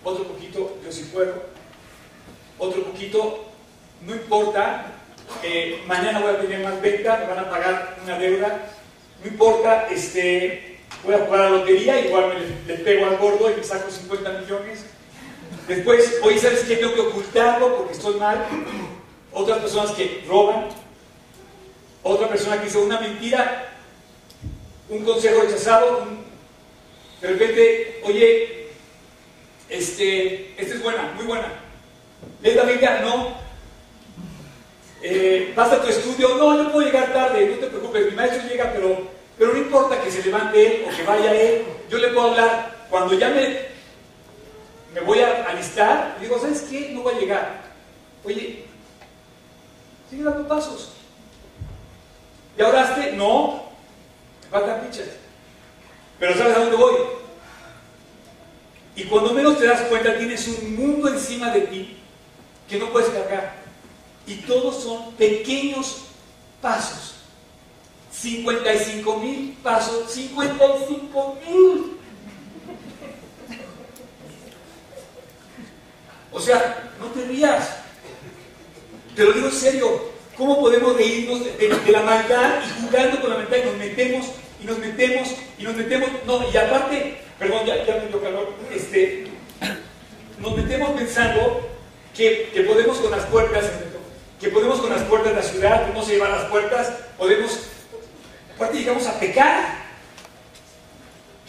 [0.04, 1.44] Otro poquito, yo sí puedo.
[2.58, 3.53] Otro poquito,
[4.06, 4.86] no importa.
[5.42, 8.68] Eh, mañana voy a tener más venta, me van a pagar una deuda.
[9.22, 13.50] No importa, este, voy a jugar a la lotería, igual me le, pego al gordo
[13.50, 14.84] y me saco 50 millones.
[15.66, 18.44] Después, hoy sabes que tengo que ocultarlo porque estoy mal.
[19.32, 20.68] Otras personas que roban.
[22.02, 23.70] Otra persona que hizo una mentira.
[24.90, 26.06] Un consejo rechazado.
[27.22, 28.68] de repente, oye,
[29.70, 31.48] este, esta es buena, muy buena.
[32.42, 33.00] ¿Lees la?
[33.00, 33.43] No.
[35.06, 36.30] Eh, ¿Vas a tu estudio?
[36.38, 40.00] No, yo puedo llegar tarde, no te preocupes, mi maestro llega, pero, pero no importa
[40.00, 42.86] que se levante él o que vaya él, yo le puedo hablar.
[42.88, 43.58] Cuando ya me,
[44.94, 46.88] me voy a alistar, digo, ¿sabes qué?
[46.94, 47.62] No voy a llegar.
[48.24, 48.64] Oye,
[50.08, 50.92] sigue dando pasos.
[52.56, 53.12] ¿Ya oraste?
[53.12, 53.64] No.
[54.44, 55.08] Me faltan pichas.
[56.18, 56.94] Pero ¿sabes a dónde voy?
[58.96, 61.98] Y cuando menos te das cuenta, tienes un mundo encima de ti
[62.66, 63.63] que no puedes cargar.
[64.26, 66.02] Y todos son pequeños
[66.60, 67.14] pasos.
[68.10, 70.10] 55 mil pasos.
[70.10, 71.96] 55 mil.
[76.32, 77.76] O sea, no te rías.
[79.14, 80.14] Te lo digo en serio.
[80.36, 84.26] ¿Cómo podemos reírnos de, de, la maldad y jugando con la maldad y nos metemos
[84.60, 86.08] y nos metemos y nos metemos?
[86.26, 88.52] No, y aparte, perdón, ya, ya me dio calor.
[88.74, 89.28] Este,
[90.40, 91.68] nos metemos pensando
[92.16, 93.64] que, que podemos con las puertas,
[94.44, 97.60] que podemos con las puertas de la ciudad, podemos llevar las puertas, podemos,
[98.54, 99.84] aparte llegamos a pecar.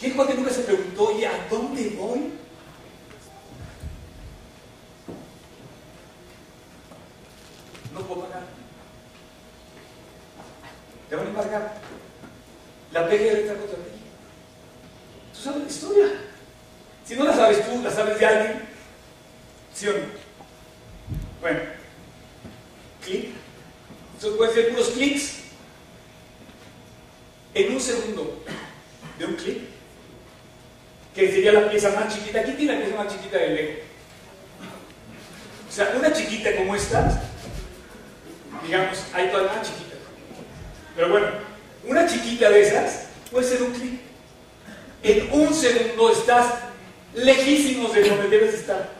[0.00, 2.32] ¿Quién cuate nunca se preguntó, ¿y a dónde voy?
[7.92, 8.44] No puedo pagar.
[11.10, 11.74] Te van a embargar.
[12.92, 14.00] La pega está contra ti.
[15.34, 16.06] Tú sabes la historia.
[17.04, 18.68] Si no la sabes tú, la sabes de alguien.
[19.74, 19.98] ¿Sí o no?
[21.42, 21.75] Bueno.
[24.26, 25.34] Eso puede ser puros clics.
[27.54, 28.42] En un segundo
[29.20, 29.58] de un clic,
[31.14, 32.40] que sería la pieza más chiquita.
[32.40, 33.72] Aquí tiene la pieza más chiquita del Lego.
[35.68, 37.22] O sea, una chiquita como esta,
[38.64, 39.98] digamos, hay todas más chiquitas.
[40.96, 41.28] Pero bueno,
[41.84, 44.00] una chiquita de esas puede ser un clic.
[45.04, 46.52] En un segundo estás
[47.14, 48.90] lejísimos de donde debes estar.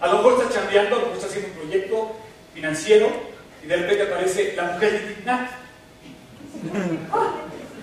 [0.00, 2.16] A lo mejor estás cambiando, a lo mejor estás haciendo un proyecto
[2.54, 3.29] financiero
[3.62, 5.50] y de repente aparece la mujer de Nat.
[7.12, 7.34] Ah,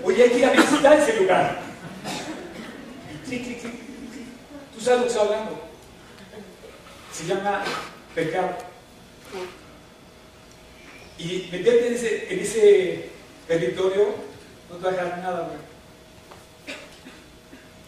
[0.04, 1.60] oye, hay que ir a visitar ese lugar.
[3.26, 3.74] clic, clic, clic,
[4.76, 5.62] Tú sabes lo que estoy hablando.
[7.12, 7.64] Se llama
[8.14, 8.58] pecado.
[11.18, 11.88] Y meterte
[12.30, 13.10] en ese,
[13.48, 14.14] territorio
[14.70, 15.64] no te va a dejar nada bueno.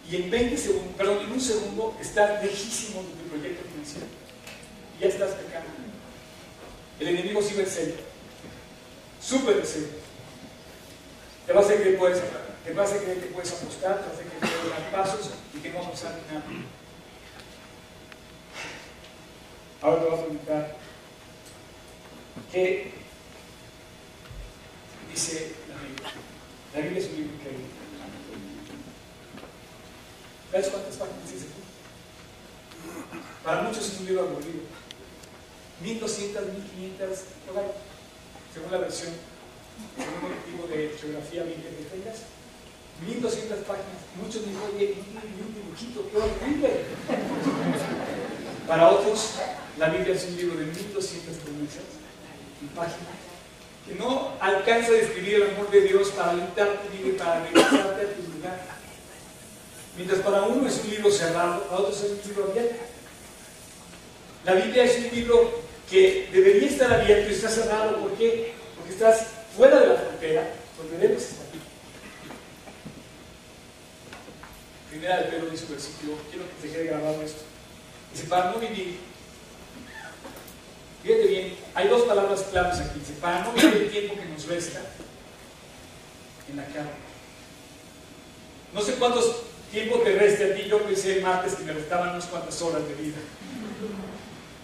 [0.09, 4.07] Y en 20 segundos, perdón, en un segundo estás lejísimo de tu proyecto financiero.
[4.97, 5.88] Y ya estás pecando.
[6.99, 7.95] El enemigo en serio.
[9.21, 9.87] Súper en serio.
[11.45, 12.21] Te vas a creer que puedes,
[12.63, 15.31] te vas a creer que puedes apostar, te vas a creer que puedes dar pasos
[15.53, 16.43] y que no vas a pasar nada.
[19.81, 20.75] Ahora te vas a preguntar,
[22.51, 22.91] ¿qué
[25.11, 26.09] dice la Biblia?
[26.73, 27.65] La Biblia es un libro increíble.
[30.51, 31.45] ¿Ves cuántas páginas dice?
[33.43, 34.88] Para muchos es un libro aburrido.
[35.81, 37.19] 1200, 1500,
[38.53, 39.13] según la versión,
[39.95, 42.17] según el tipo de geografía bíblica que tengas.
[43.05, 43.99] 1200 páginas.
[44.21, 46.83] Muchos me oye, un dibujito, qué horrible.
[48.67, 49.35] Para otros,
[49.77, 51.87] la Biblia es un libro de 1200 promesas
[52.61, 53.19] y páginas
[53.87, 58.13] que no alcanza a describir el amor de Dios para vida y para regresarte a
[58.13, 58.59] tu lugar.
[59.97, 62.75] Mientras para uno es un libro cerrado, para otros es un libro abierto.
[64.45, 67.97] La Biblia es un libro que debería estar abierto y está cerrado.
[67.97, 68.53] ¿Por qué?
[68.75, 71.45] Porque estás fuera de la frontera, donde debes estar.
[74.89, 77.43] Primera de Pedro dice versículo, quiero que te quede grabado esto.
[78.11, 78.97] Dice, para no vivir,
[81.03, 82.99] fíjate bien, hay dos palabras claves aquí.
[82.99, 84.81] Dice, para no vivir el tiempo que nos resta
[86.49, 86.89] en la carne.
[88.73, 90.63] No sé cuántos tiempo te resta a ti.
[90.67, 93.17] Yo pensé el martes que me restaban unas cuantas horas de vida.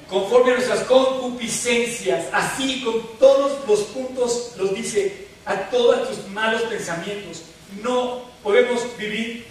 [0.10, 6.62] Conforme a nuestras concupiscencias, así con todos los puntos, los dice, a todos tus malos
[6.64, 7.44] pensamientos.
[7.82, 9.46] No podemos vivir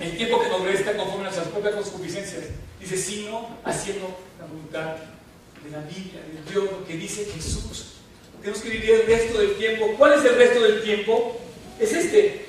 [0.00, 2.44] el tiempo que nos resta conforme a nuestras propias concupiscencias.
[2.80, 4.96] Dice, sino haciendo la voluntad
[5.64, 7.94] de la Biblia, de Dios, lo que dice Jesús.
[8.40, 9.94] Tenemos que vivir el resto del tiempo.
[9.98, 11.40] ¿Cuál es el resto del tiempo?
[11.80, 12.46] Es este.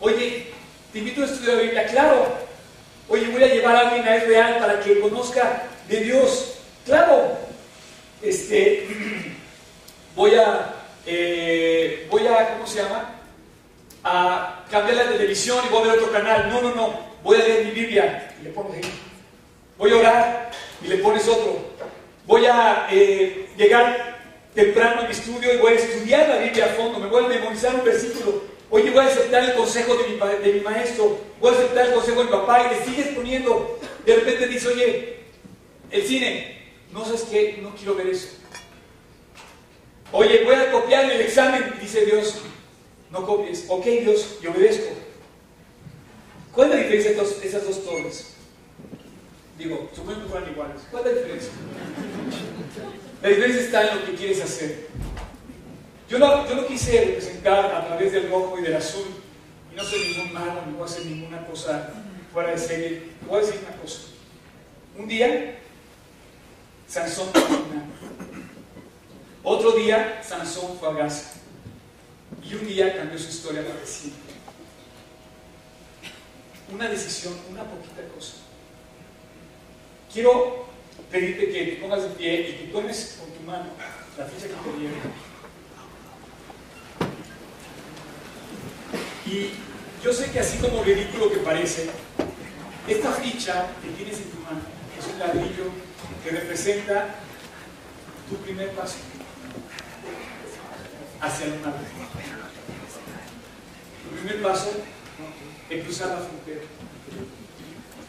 [0.00, 0.46] Oye,
[0.92, 2.41] te invito a estudiar la Biblia, claro.
[3.12, 6.54] Oye, voy a llevar a alguien a real para que conozca de Dios.
[6.86, 7.36] Claro.
[8.22, 8.88] Este,
[10.16, 13.16] voy a, eh, voy a, ¿cómo se llama?
[14.02, 16.48] A cambiar la televisión y voy a ver otro canal.
[16.48, 17.00] No, no, no.
[17.22, 18.90] Voy a leer mi Biblia y le pones ahí.
[19.76, 20.50] Voy a orar
[20.82, 21.66] y le pones otro.
[22.26, 24.20] Voy a eh, llegar
[24.54, 26.98] temprano a mi estudio y voy a estudiar la Biblia a fondo.
[26.98, 31.18] Me voy a memorizar un versículo Oye, voy a aceptar el consejo de mi, maestro,
[31.42, 33.78] voy a aceptar el consejo de mi papá y le sigues poniendo.
[34.06, 35.16] De repente dice, oye,
[35.90, 38.28] el cine, no sabes qué, no quiero ver eso.
[40.10, 42.38] Oye, voy a copiar el examen, dice Dios,
[43.10, 43.66] no copies.
[43.68, 44.88] Ok, Dios, yo obedezco.
[46.54, 48.36] ¿Cuál es la diferencia de esas dos torres?
[49.58, 50.80] Digo, supongo que fueran iguales.
[50.90, 51.52] ¿Cuál es la diferencia?
[53.20, 54.86] La diferencia está en lo que quieres hacer.
[56.12, 59.06] Yo no, quise representar a través del rojo y del azul,
[59.72, 61.88] y no soy ningún malo, ni voy a hacer ninguna cosa
[62.30, 63.02] fuera de serie.
[63.26, 64.00] Voy a decir una cosa.
[64.98, 65.58] Un día,
[66.86, 67.42] Sansón fue
[69.42, 71.30] Otro día, Sansón fue a Gaza.
[72.44, 74.34] Y un día cambió su historia para siempre.
[76.74, 78.34] Una decisión, una poquita cosa.
[80.12, 80.66] Quiero
[81.10, 83.70] pedirte que te pongas de pie y que tomes con tu mano
[84.18, 85.31] la ficha que te dieron.
[89.32, 89.48] Y
[90.04, 91.88] yo sé que así como ridículo que parece,
[92.86, 94.60] esta ficha que tienes en tu mano
[94.98, 95.70] es un ladrillo
[96.22, 97.14] que representa
[98.28, 98.96] tu primer paso
[101.18, 101.72] hacia el mar.
[104.02, 104.70] Tu primer paso
[105.70, 106.60] en cruzar la frontera.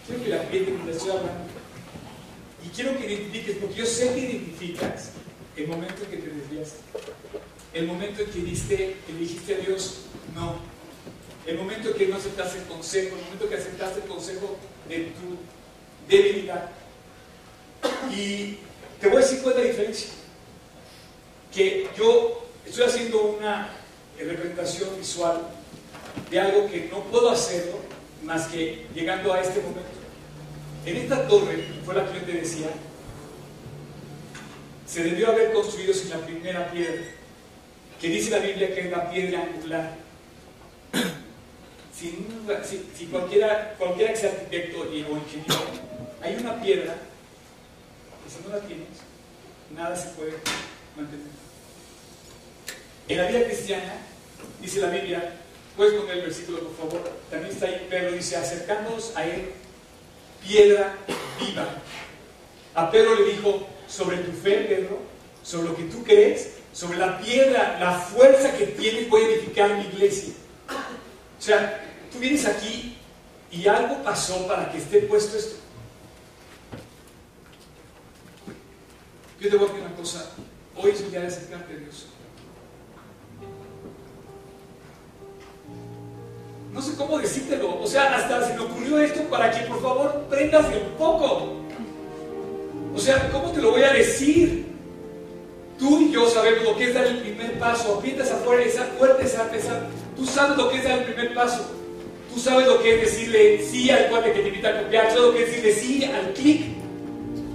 [0.05, 1.53] Quiero que la gente me estoy hablando.
[2.65, 5.11] Y quiero que identifiques, porque yo sé que identificas
[5.55, 6.79] el momento en que te desviaste.
[7.73, 10.01] El momento en que, diste, que dijiste a Dios,
[10.35, 10.72] no,
[11.45, 14.57] el momento en que no aceptaste el consejo, el momento en que aceptaste el consejo
[14.87, 16.69] de tu debilidad.
[18.11, 18.59] Y
[18.99, 20.09] te voy a decir cuál es la diferencia.
[21.53, 23.69] Que yo estoy haciendo una
[24.17, 25.41] representación visual
[26.29, 27.79] de algo que no puedo hacerlo,
[28.23, 29.81] más que llegando a este momento.
[30.85, 32.67] En esta torre, fue la que te decía,
[34.85, 37.03] se debió haber construido sin la primera piedra,
[37.99, 39.95] que dice la Biblia que es la piedra angular.
[41.93, 45.63] Si, cualquiera, cualquiera que sea arquitecto o ingeniero,
[46.21, 46.95] hay una piedra
[48.23, 48.87] que si no la tienes,
[49.75, 50.33] nada se puede
[50.95, 51.27] mantener.
[53.07, 53.93] En la vida cristiana,
[54.61, 55.33] dice la Biblia,
[55.77, 59.51] puedes poner el versículo por favor, también está ahí Pedro, dice, acercándonos a él,
[60.45, 60.95] piedra
[61.39, 61.67] viva.
[62.75, 64.99] A Pedro le dijo, sobre tu fe, Pedro,
[65.43, 69.83] sobre lo que tú crees, sobre la piedra, la fuerza que tiene puede edificar mi
[69.85, 70.33] iglesia.
[71.37, 71.82] O sea,
[72.13, 72.95] tú vienes aquí
[73.51, 75.55] y algo pasó para que esté puesto esto.
[79.39, 80.29] Yo te voy a decir una cosa,
[80.77, 82.05] hoy es un día de acercarte a Dios.
[86.71, 90.25] No sé cómo decírtelo, o sea, hasta se me ocurrió esto para que por favor
[90.29, 91.53] prendas el poco.
[92.95, 94.65] O sea, ¿cómo te lo voy a decir?
[95.77, 97.95] Tú y yo sabemos lo que es dar el primer paso.
[97.95, 99.87] Aprietas afuera esa fuerte, esa pesar.
[100.15, 101.82] Tú sabes lo que es dar el primer paso.
[102.33, 105.09] Tú sabes lo que es decirle sí al cuate que te invita a copiar.
[105.09, 106.61] Tú sabes lo que es decirle sí al clic.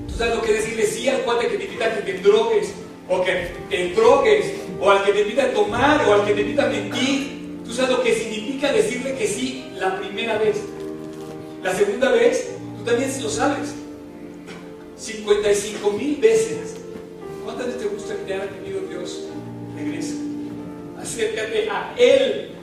[0.08, 2.18] Tú sabes lo que es decirle sí al cuate que te invita a que te
[2.18, 2.72] drogues.
[3.08, 4.52] O que te drogues.
[4.80, 6.08] O al que te invita a tomar.
[6.08, 7.38] O al que te invita a mentir.
[7.64, 10.58] Tú sabes lo que significa decirle que sí la primera vez.
[11.62, 12.48] La segunda vez,
[12.78, 13.74] tú también lo sabes.
[14.96, 16.76] 55 mil veces.
[17.44, 19.24] ¿Cuántas veces te gusta que te haya pedido Dios?
[19.76, 20.14] Regresa.
[21.00, 22.57] Acércate a Él.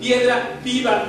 [0.00, 1.04] Piedra viva,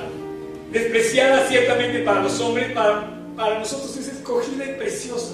[0.71, 5.33] despreciada ciertamente para los hombres, para, para nosotros es escogida y preciosa.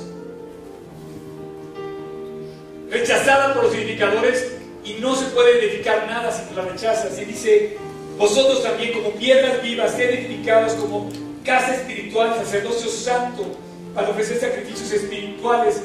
[2.90, 7.18] Rechazada por los edificadores y no se puede edificar nada si la rechazas.
[7.20, 7.78] Y dice,
[8.18, 11.10] vosotros también como piedras vivas, sed edificados como
[11.44, 13.46] casa espiritual, sacerdocio santo,
[13.94, 15.82] para ofrecer sacrificios espirituales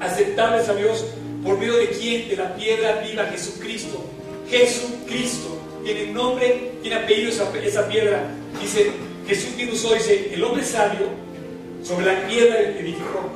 [0.00, 1.04] aceptables a Dios
[1.44, 2.28] por medio de quién?
[2.28, 4.04] De la piedra viva Jesucristo.
[4.48, 5.57] Jesucristo
[5.94, 8.28] tiene nombre, tiene apellido esa, piedra.
[8.60, 8.90] Dice,
[9.26, 11.06] Jesús mismo usó, dice, el hombre sabio
[11.82, 13.30] sobre la piedra edificó.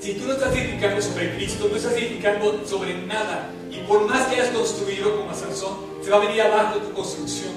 [0.00, 4.26] Si tú no estás edificando sobre Cristo, no estás edificando sobre nada, y por más
[4.28, 7.52] que hayas construido como a Sansón, se va a venir abajo tu construcción.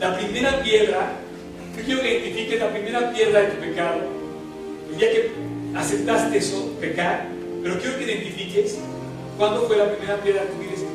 [0.00, 1.12] La primera piedra,
[1.76, 4.00] yo quiero que identifiques la primera piedra de tu pecado,
[4.90, 5.30] el día que
[5.76, 7.28] aceptaste eso, pecar,
[7.62, 8.78] pero quiero que identifiques
[9.38, 10.93] cuándo fue la primera piedra de tu vida.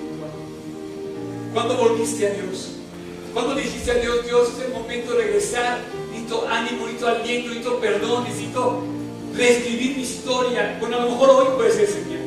[1.53, 2.69] ¿Cuándo volviste a Dios?
[3.33, 5.79] ¿Cuándo dijiste a Dios, Dios, es el momento de regresar?
[6.11, 8.83] Necesito ánimo, necesito aliento, necesito perdón, necesito
[9.35, 10.77] reescribir mi historia.
[10.79, 12.19] Bueno, a lo mejor hoy puede ser ese día.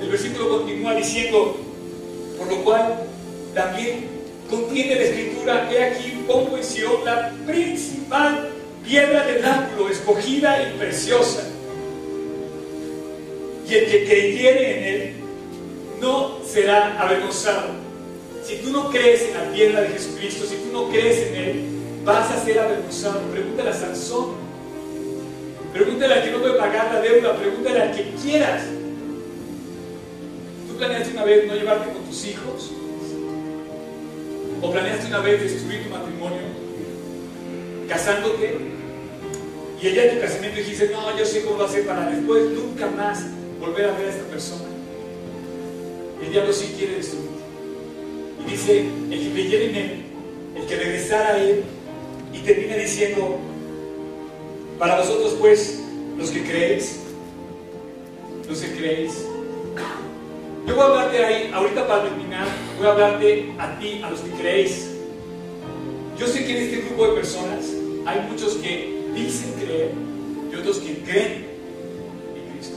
[0.00, 1.56] El versículo continúa diciendo,
[2.38, 3.00] por lo cual
[3.54, 4.08] también
[4.50, 8.50] contiene la escritura, he aquí pongo en Sion la principal
[8.84, 11.48] piedra de ángulo, escogida y preciosa.
[13.68, 15.15] Y el que creyere en él
[16.00, 17.68] no será avergonzado.
[18.44, 21.64] Si tú no crees en la piedra de Jesucristo, si tú no crees en él,
[22.04, 23.20] vas a ser avergonzado.
[23.32, 24.34] Pregúntale a Sansón.
[25.72, 27.36] Pregúntale al que no puede pagar la deuda.
[27.36, 28.62] Pregúntale al que quieras.
[30.68, 32.70] ¿Tú planeaste una vez no llevarte con tus hijos?
[34.62, 36.42] ¿O planeaste una vez destruir tu matrimonio
[37.88, 38.56] casándote?
[39.82, 42.10] Y el día de tu casamiento dijiste, no, yo sé cómo va a ser para
[42.10, 43.24] después nunca más
[43.60, 44.75] volver a ver a esta persona.
[46.26, 47.30] El diablo sí quiere destruir.
[48.44, 50.04] Y dice, el que creyera en él,
[50.56, 51.62] el que regresara a él,
[52.32, 53.38] y termina diciendo,
[54.76, 55.80] para vosotros pues,
[56.18, 56.98] los que creéis,
[58.48, 59.24] los que creéis.
[60.66, 62.48] Yo voy a hablarte ahí, ahorita para terminar,
[62.78, 64.90] voy a hablarte a ti, a los que creéis.
[66.18, 67.66] Yo sé que en este grupo de personas
[68.04, 69.92] hay muchos que dicen creer
[70.52, 71.46] y otros que creen
[72.34, 72.76] en Cristo.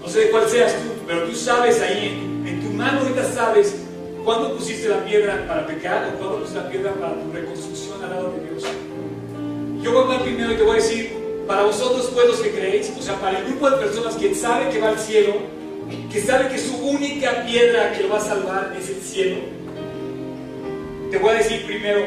[0.00, 3.76] No sé de cuál seas tú, pero tú sabes ahí, en, tu mano ahorita sabes
[4.24, 8.10] cuándo pusiste la piedra para pecar o cuándo pusiste la piedra para tu reconstrucción al
[8.10, 8.64] lado de Dios.
[9.82, 11.12] Yo voy a hablar primero y te voy a decir,
[11.46, 14.70] para vosotros pues los que creéis, o sea, para el grupo de personas que sabe
[14.70, 15.34] que va al cielo,
[16.10, 19.36] que sabe que su única piedra que lo va a salvar es el cielo,
[21.10, 22.06] te voy a decir primero,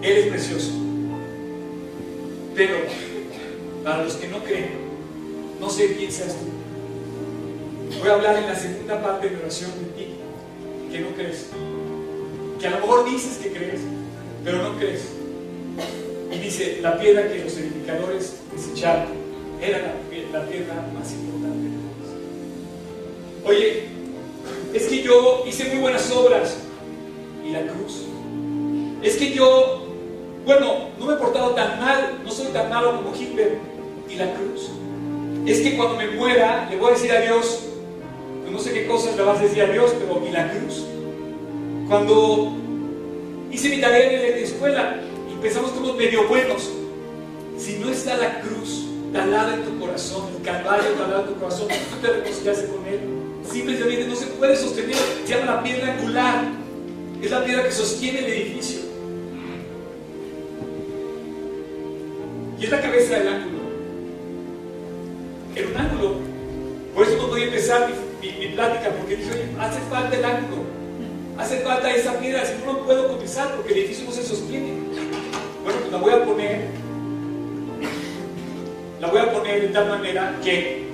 [0.00, 0.70] Él es precioso.
[2.54, 2.78] Pero
[3.84, 4.70] para los que no creen,
[5.60, 6.55] no sé quién seas tú.
[7.98, 10.14] Voy a hablar en la segunda parte de oración de ti,
[10.90, 11.46] que no crees.
[12.60, 13.80] Que a lo mejor dices que crees,
[14.44, 15.08] pero no crees.
[16.32, 19.08] Y dice, la piedra que los edificadores desecharon
[19.60, 22.14] era la, la piedra más importante de todas.
[23.44, 23.84] Oye,
[24.74, 26.58] es que yo hice muy buenas obras.
[27.44, 28.06] ¿Y la cruz?
[29.02, 29.86] es que yo,
[30.44, 33.58] bueno, no me he portado tan mal, no soy tan malo como Hitler.
[34.08, 34.70] ¿Y la cruz?
[35.46, 37.65] Es que cuando me muera le voy a decir a Dios,
[38.56, 40.86] no sé qué cosas le vas a decir a Dios, pero ¿y la cruz?
[41.86, 42.54] Cuando
[43.52, 44.96] hice mi tarea en la escuela
[45.30, 46.70] y pensamos medio buenos,
[47.58, 51.68] si no está la cruz talada en tu corazón, el calvario talado en tu corazón,
[51.68, 53.00] tú te reconciliaste con él.
[53.52, 56.44] Simplemente no se puede sostener, se llama la piedra angular,
[57.20, 58.80] es la piedra que sostiene el edificio.
[62.58, 63.58] Y es la cabeza del ángulo.
[65.56, 66.14] En un ángulo,
[66.94, 70.62] por eso no podía empezar mi, mi, plática, porque dije, hace falta el ángulo,
[71.38, 74.72] hace falta esa piedra, si no, no puedo comenzar porque el edificio no se sostiene.
[75.64, 76.86] Bueno, pues la voy a poner
[79.00, 80.84] la voy a poner de tal manera que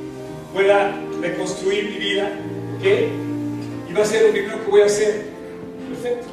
[0.52, 2.30] pueda reconstruir mi vida,
[2.78, 2.84] ¿ok?
[3.88, 5.26] Y va a ser lo primero que voy a hacer.
[5.88, 6.26] Perfecto.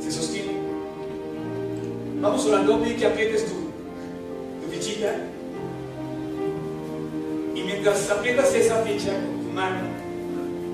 [0.00, 0.52] Se sostiene.
[2.20, 5.14] Vamos orando, pide que aprietes tu, tu fichita.
[7.54, 9.12] Y mientras aprietas esa ficha
[9.52, 9.86] mano,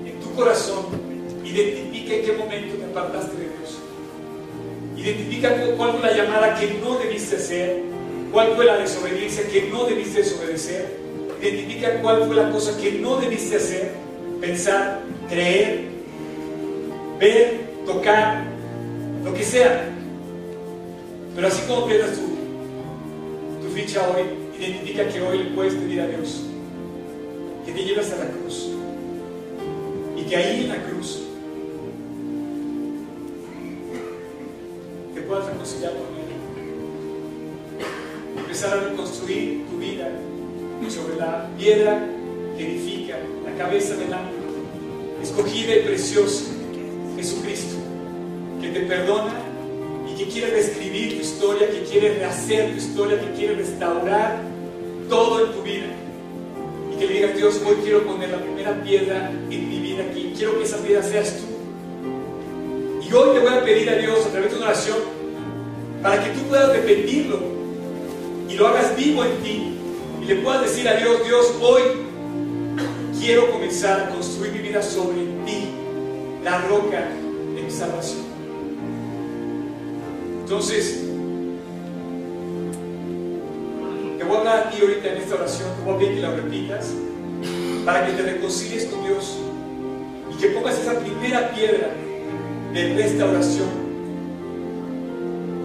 [0.07, 0.87] en tu corazón,
[1.45, 3.79] identifica en qué momento te apartaste de Dios.
[4.97, 7.89] Identifica cuál fue la llamada que no debiste hacer
[8.33, 10.99] cuál fue la desobediencia que no debiste desobedecer.
[11.41, 13.93] Identifica cuál fue la cosa que no debiste hacer,
[14.41, 15.83] pensar, creer,
[17.19, 18.45] ver, tocar,
[19.25, 19.89] lo que sea.
[21.35, 24.25] Pero así como pierdas tu, tu ficha hoy,
[24.61, 26.48] identifica que hoy le puedes pedir a Dios
[27.79, 28.71] te lleves a la cruz.
[30.17, 31.21] Y que ahí en la cruz
[35.15, 36.29] te puedas reconciliar con Él
[38.37, 40.11] empezar a reconstruir tu vida
[40.89, 42.05] sobre la piedra
[42.57, 44.39] que edifica la cabeza del ángulo,
[45.23, 46.47] escogida y preciosa,
[47.17, 47.77] Jesucristo,
[48.61, 49.35] que te perdona
[50.11, 54.41] y que quiere reescribir tu historia, que quiere rehacer tu historia, que quiere restaurar
[55.09, 55.98] todo en tu vida.
[56.99, 60.59] Que le digas, Dios, hoy quiero poner la primera piedra en mi vida aquí, quiero
[60.59, 61.59] que esa piedra seas tú.
[63.09, 64.99] Y hoy te voy a pedir a Dios a través de una oración
[66.03, 67.39] para que tú puedas repetirlo
[68.49, 69.75] y lo hagas vivo en ti
[70.23, 71.83] y le puedas decir a Dios, Dios, hoy
[73.21, 75.69] quiero comenzar a construir mi vida sobre ti,
[76.43, 77.09] la roca
[77.55, 78.27] de mi salvación.
[80.43, 81.08] Entonces,
[84.29, 86.93] voy a a ti ahorita en esta oración, te voy que la repitas
[87.85, 89.39] para que te reconcilies con Dios
[90.33, 91.89] y que pongas esa primera piedra
[92.73, 93.69] de restauración,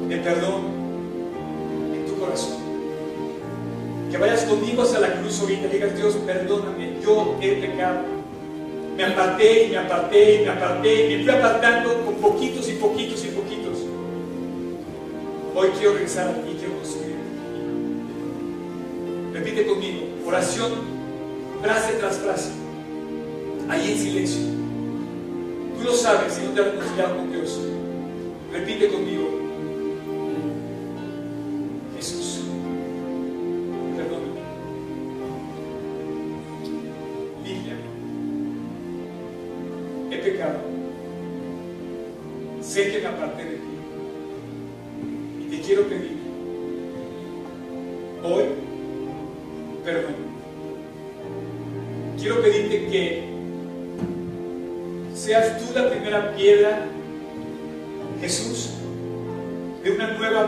[0.07, 0.61] de perdón
[1.93, 2.63] en tu corazón
[4.13, 8.01] que vayas conmigo hacia la cruz ahorita y digas, Dios, perdóname, yo he pecado.
[8.95, 12.73] Me aparté y me aparté y me aparté y me fui apartando con poquitos y
[12.73, 13.79] poquitos y poquitos.
[15.55, 17.12] Hoy quiero regresar ti, quiero construir.
[19.43, 20.71] Repite conmigo, oración,
[21.61, 22.51] frase tras frase,
[23.67, 24.41] ahí en silencio.
[25.77, 27.59] Tú lo sabes si no te has reconciliado con Dios.
[28.53, 29.42] Repite conmigo,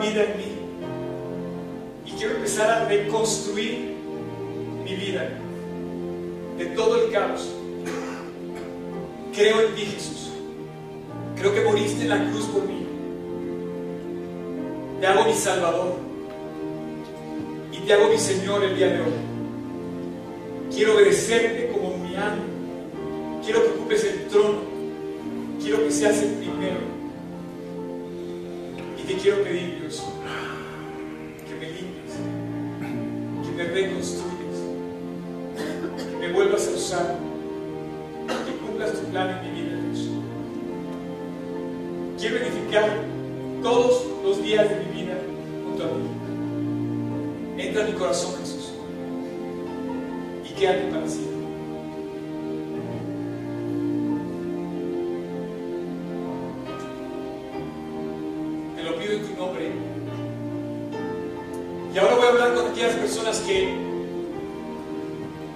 [0.10, 0.56] vida en mí.
[2.06, 3.96] Y quiero empezar a reconstruir
[4.84, 5.30] mi vida
[6.58, 7.50] de todo el caos.
[9.34, 10.32] Creo en ti, Jesús.
[11.36, 12.86] Creo que moriste en la cruz por mí.
[15.02, 15.96] Te hago mi Salvador.
[17.72, 19.14] Y te hago mi Señor el día de hoy.
[20.74, 22.44] Quiero obedecerte como mi amo.
[23.44, 24.60] Quiero que ocupes el trono.
[25.62, 26.78] Quiero que seas el primero.
[28.98, 29.75] Y te quiero pedir,
[42.18, 42.90] Quiero edificar
[43.62, 45.18] todos los días de mi vida
[45.66, 47.62] junto a ti.
[47.62, 48.72] Entra en mi corazón, Jesús,
[50.50, 51.36] y quédate para siempre.
[58.78, 59.72] Te lo pido en tu nombre.
[61.94, 63.74] Y ahora voy a hablar con aquellas personas que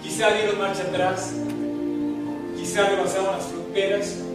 [0.04, 1.34] quizá dieron marcha atrás,
[2.58, 4.29] quizá rebasaron las fronteras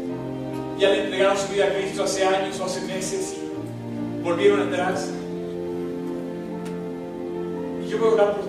[0.79, 3.37] ya le entregaron su vida a Cristo hace años o hace meses
[4.23, 5.11] volvieron atrás.
[7.85, 8.44] Y yo voy a orar por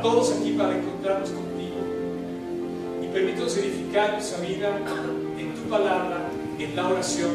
[0.00, 1.76] a, a todos aquí para encontrarnos contigo
[3.02, 4.80] y permítanos edificar nuestra vida
[5.38, 7.30] en tu palabra, en la oración,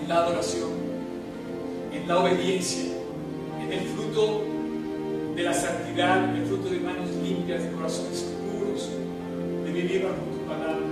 [0.00, 0.70] en la adoración,
[1.92, 2.92] en la obediencia,
[3.62, 4.42] en el fruto
[5.34, 8.90] de la santidad, en el fruto de manos limpias, de corazones puros,
[9.64, 10.86] de vivir bajo tu palabra.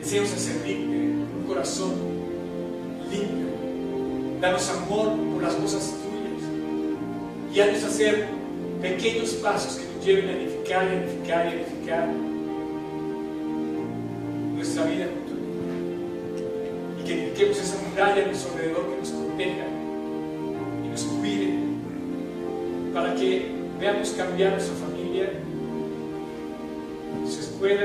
[0.00, 0.96] Deseamos a servirte
[1.38, 1.92] un corazón
[3.10, 3.46] limpio.
[4.40, 7.54] Danos amor por las cosas tuyas.
[7.54, 8.45] Y haznos hacer
[8.80, 12.08] pequeños pasos que nos lleven a edificar, edificar, edificar
[14.54, 15.34] nuestra vida tu
[17.00, 19.66] Y que edifiquemos esa muralla a nuestro alrededor que nos proteja
[20.84, 21.54] y nos cuide
[22.92, 25.30] para que veamos cambiar nuestra familia,
[27.20, 27.84] nuestra escuela,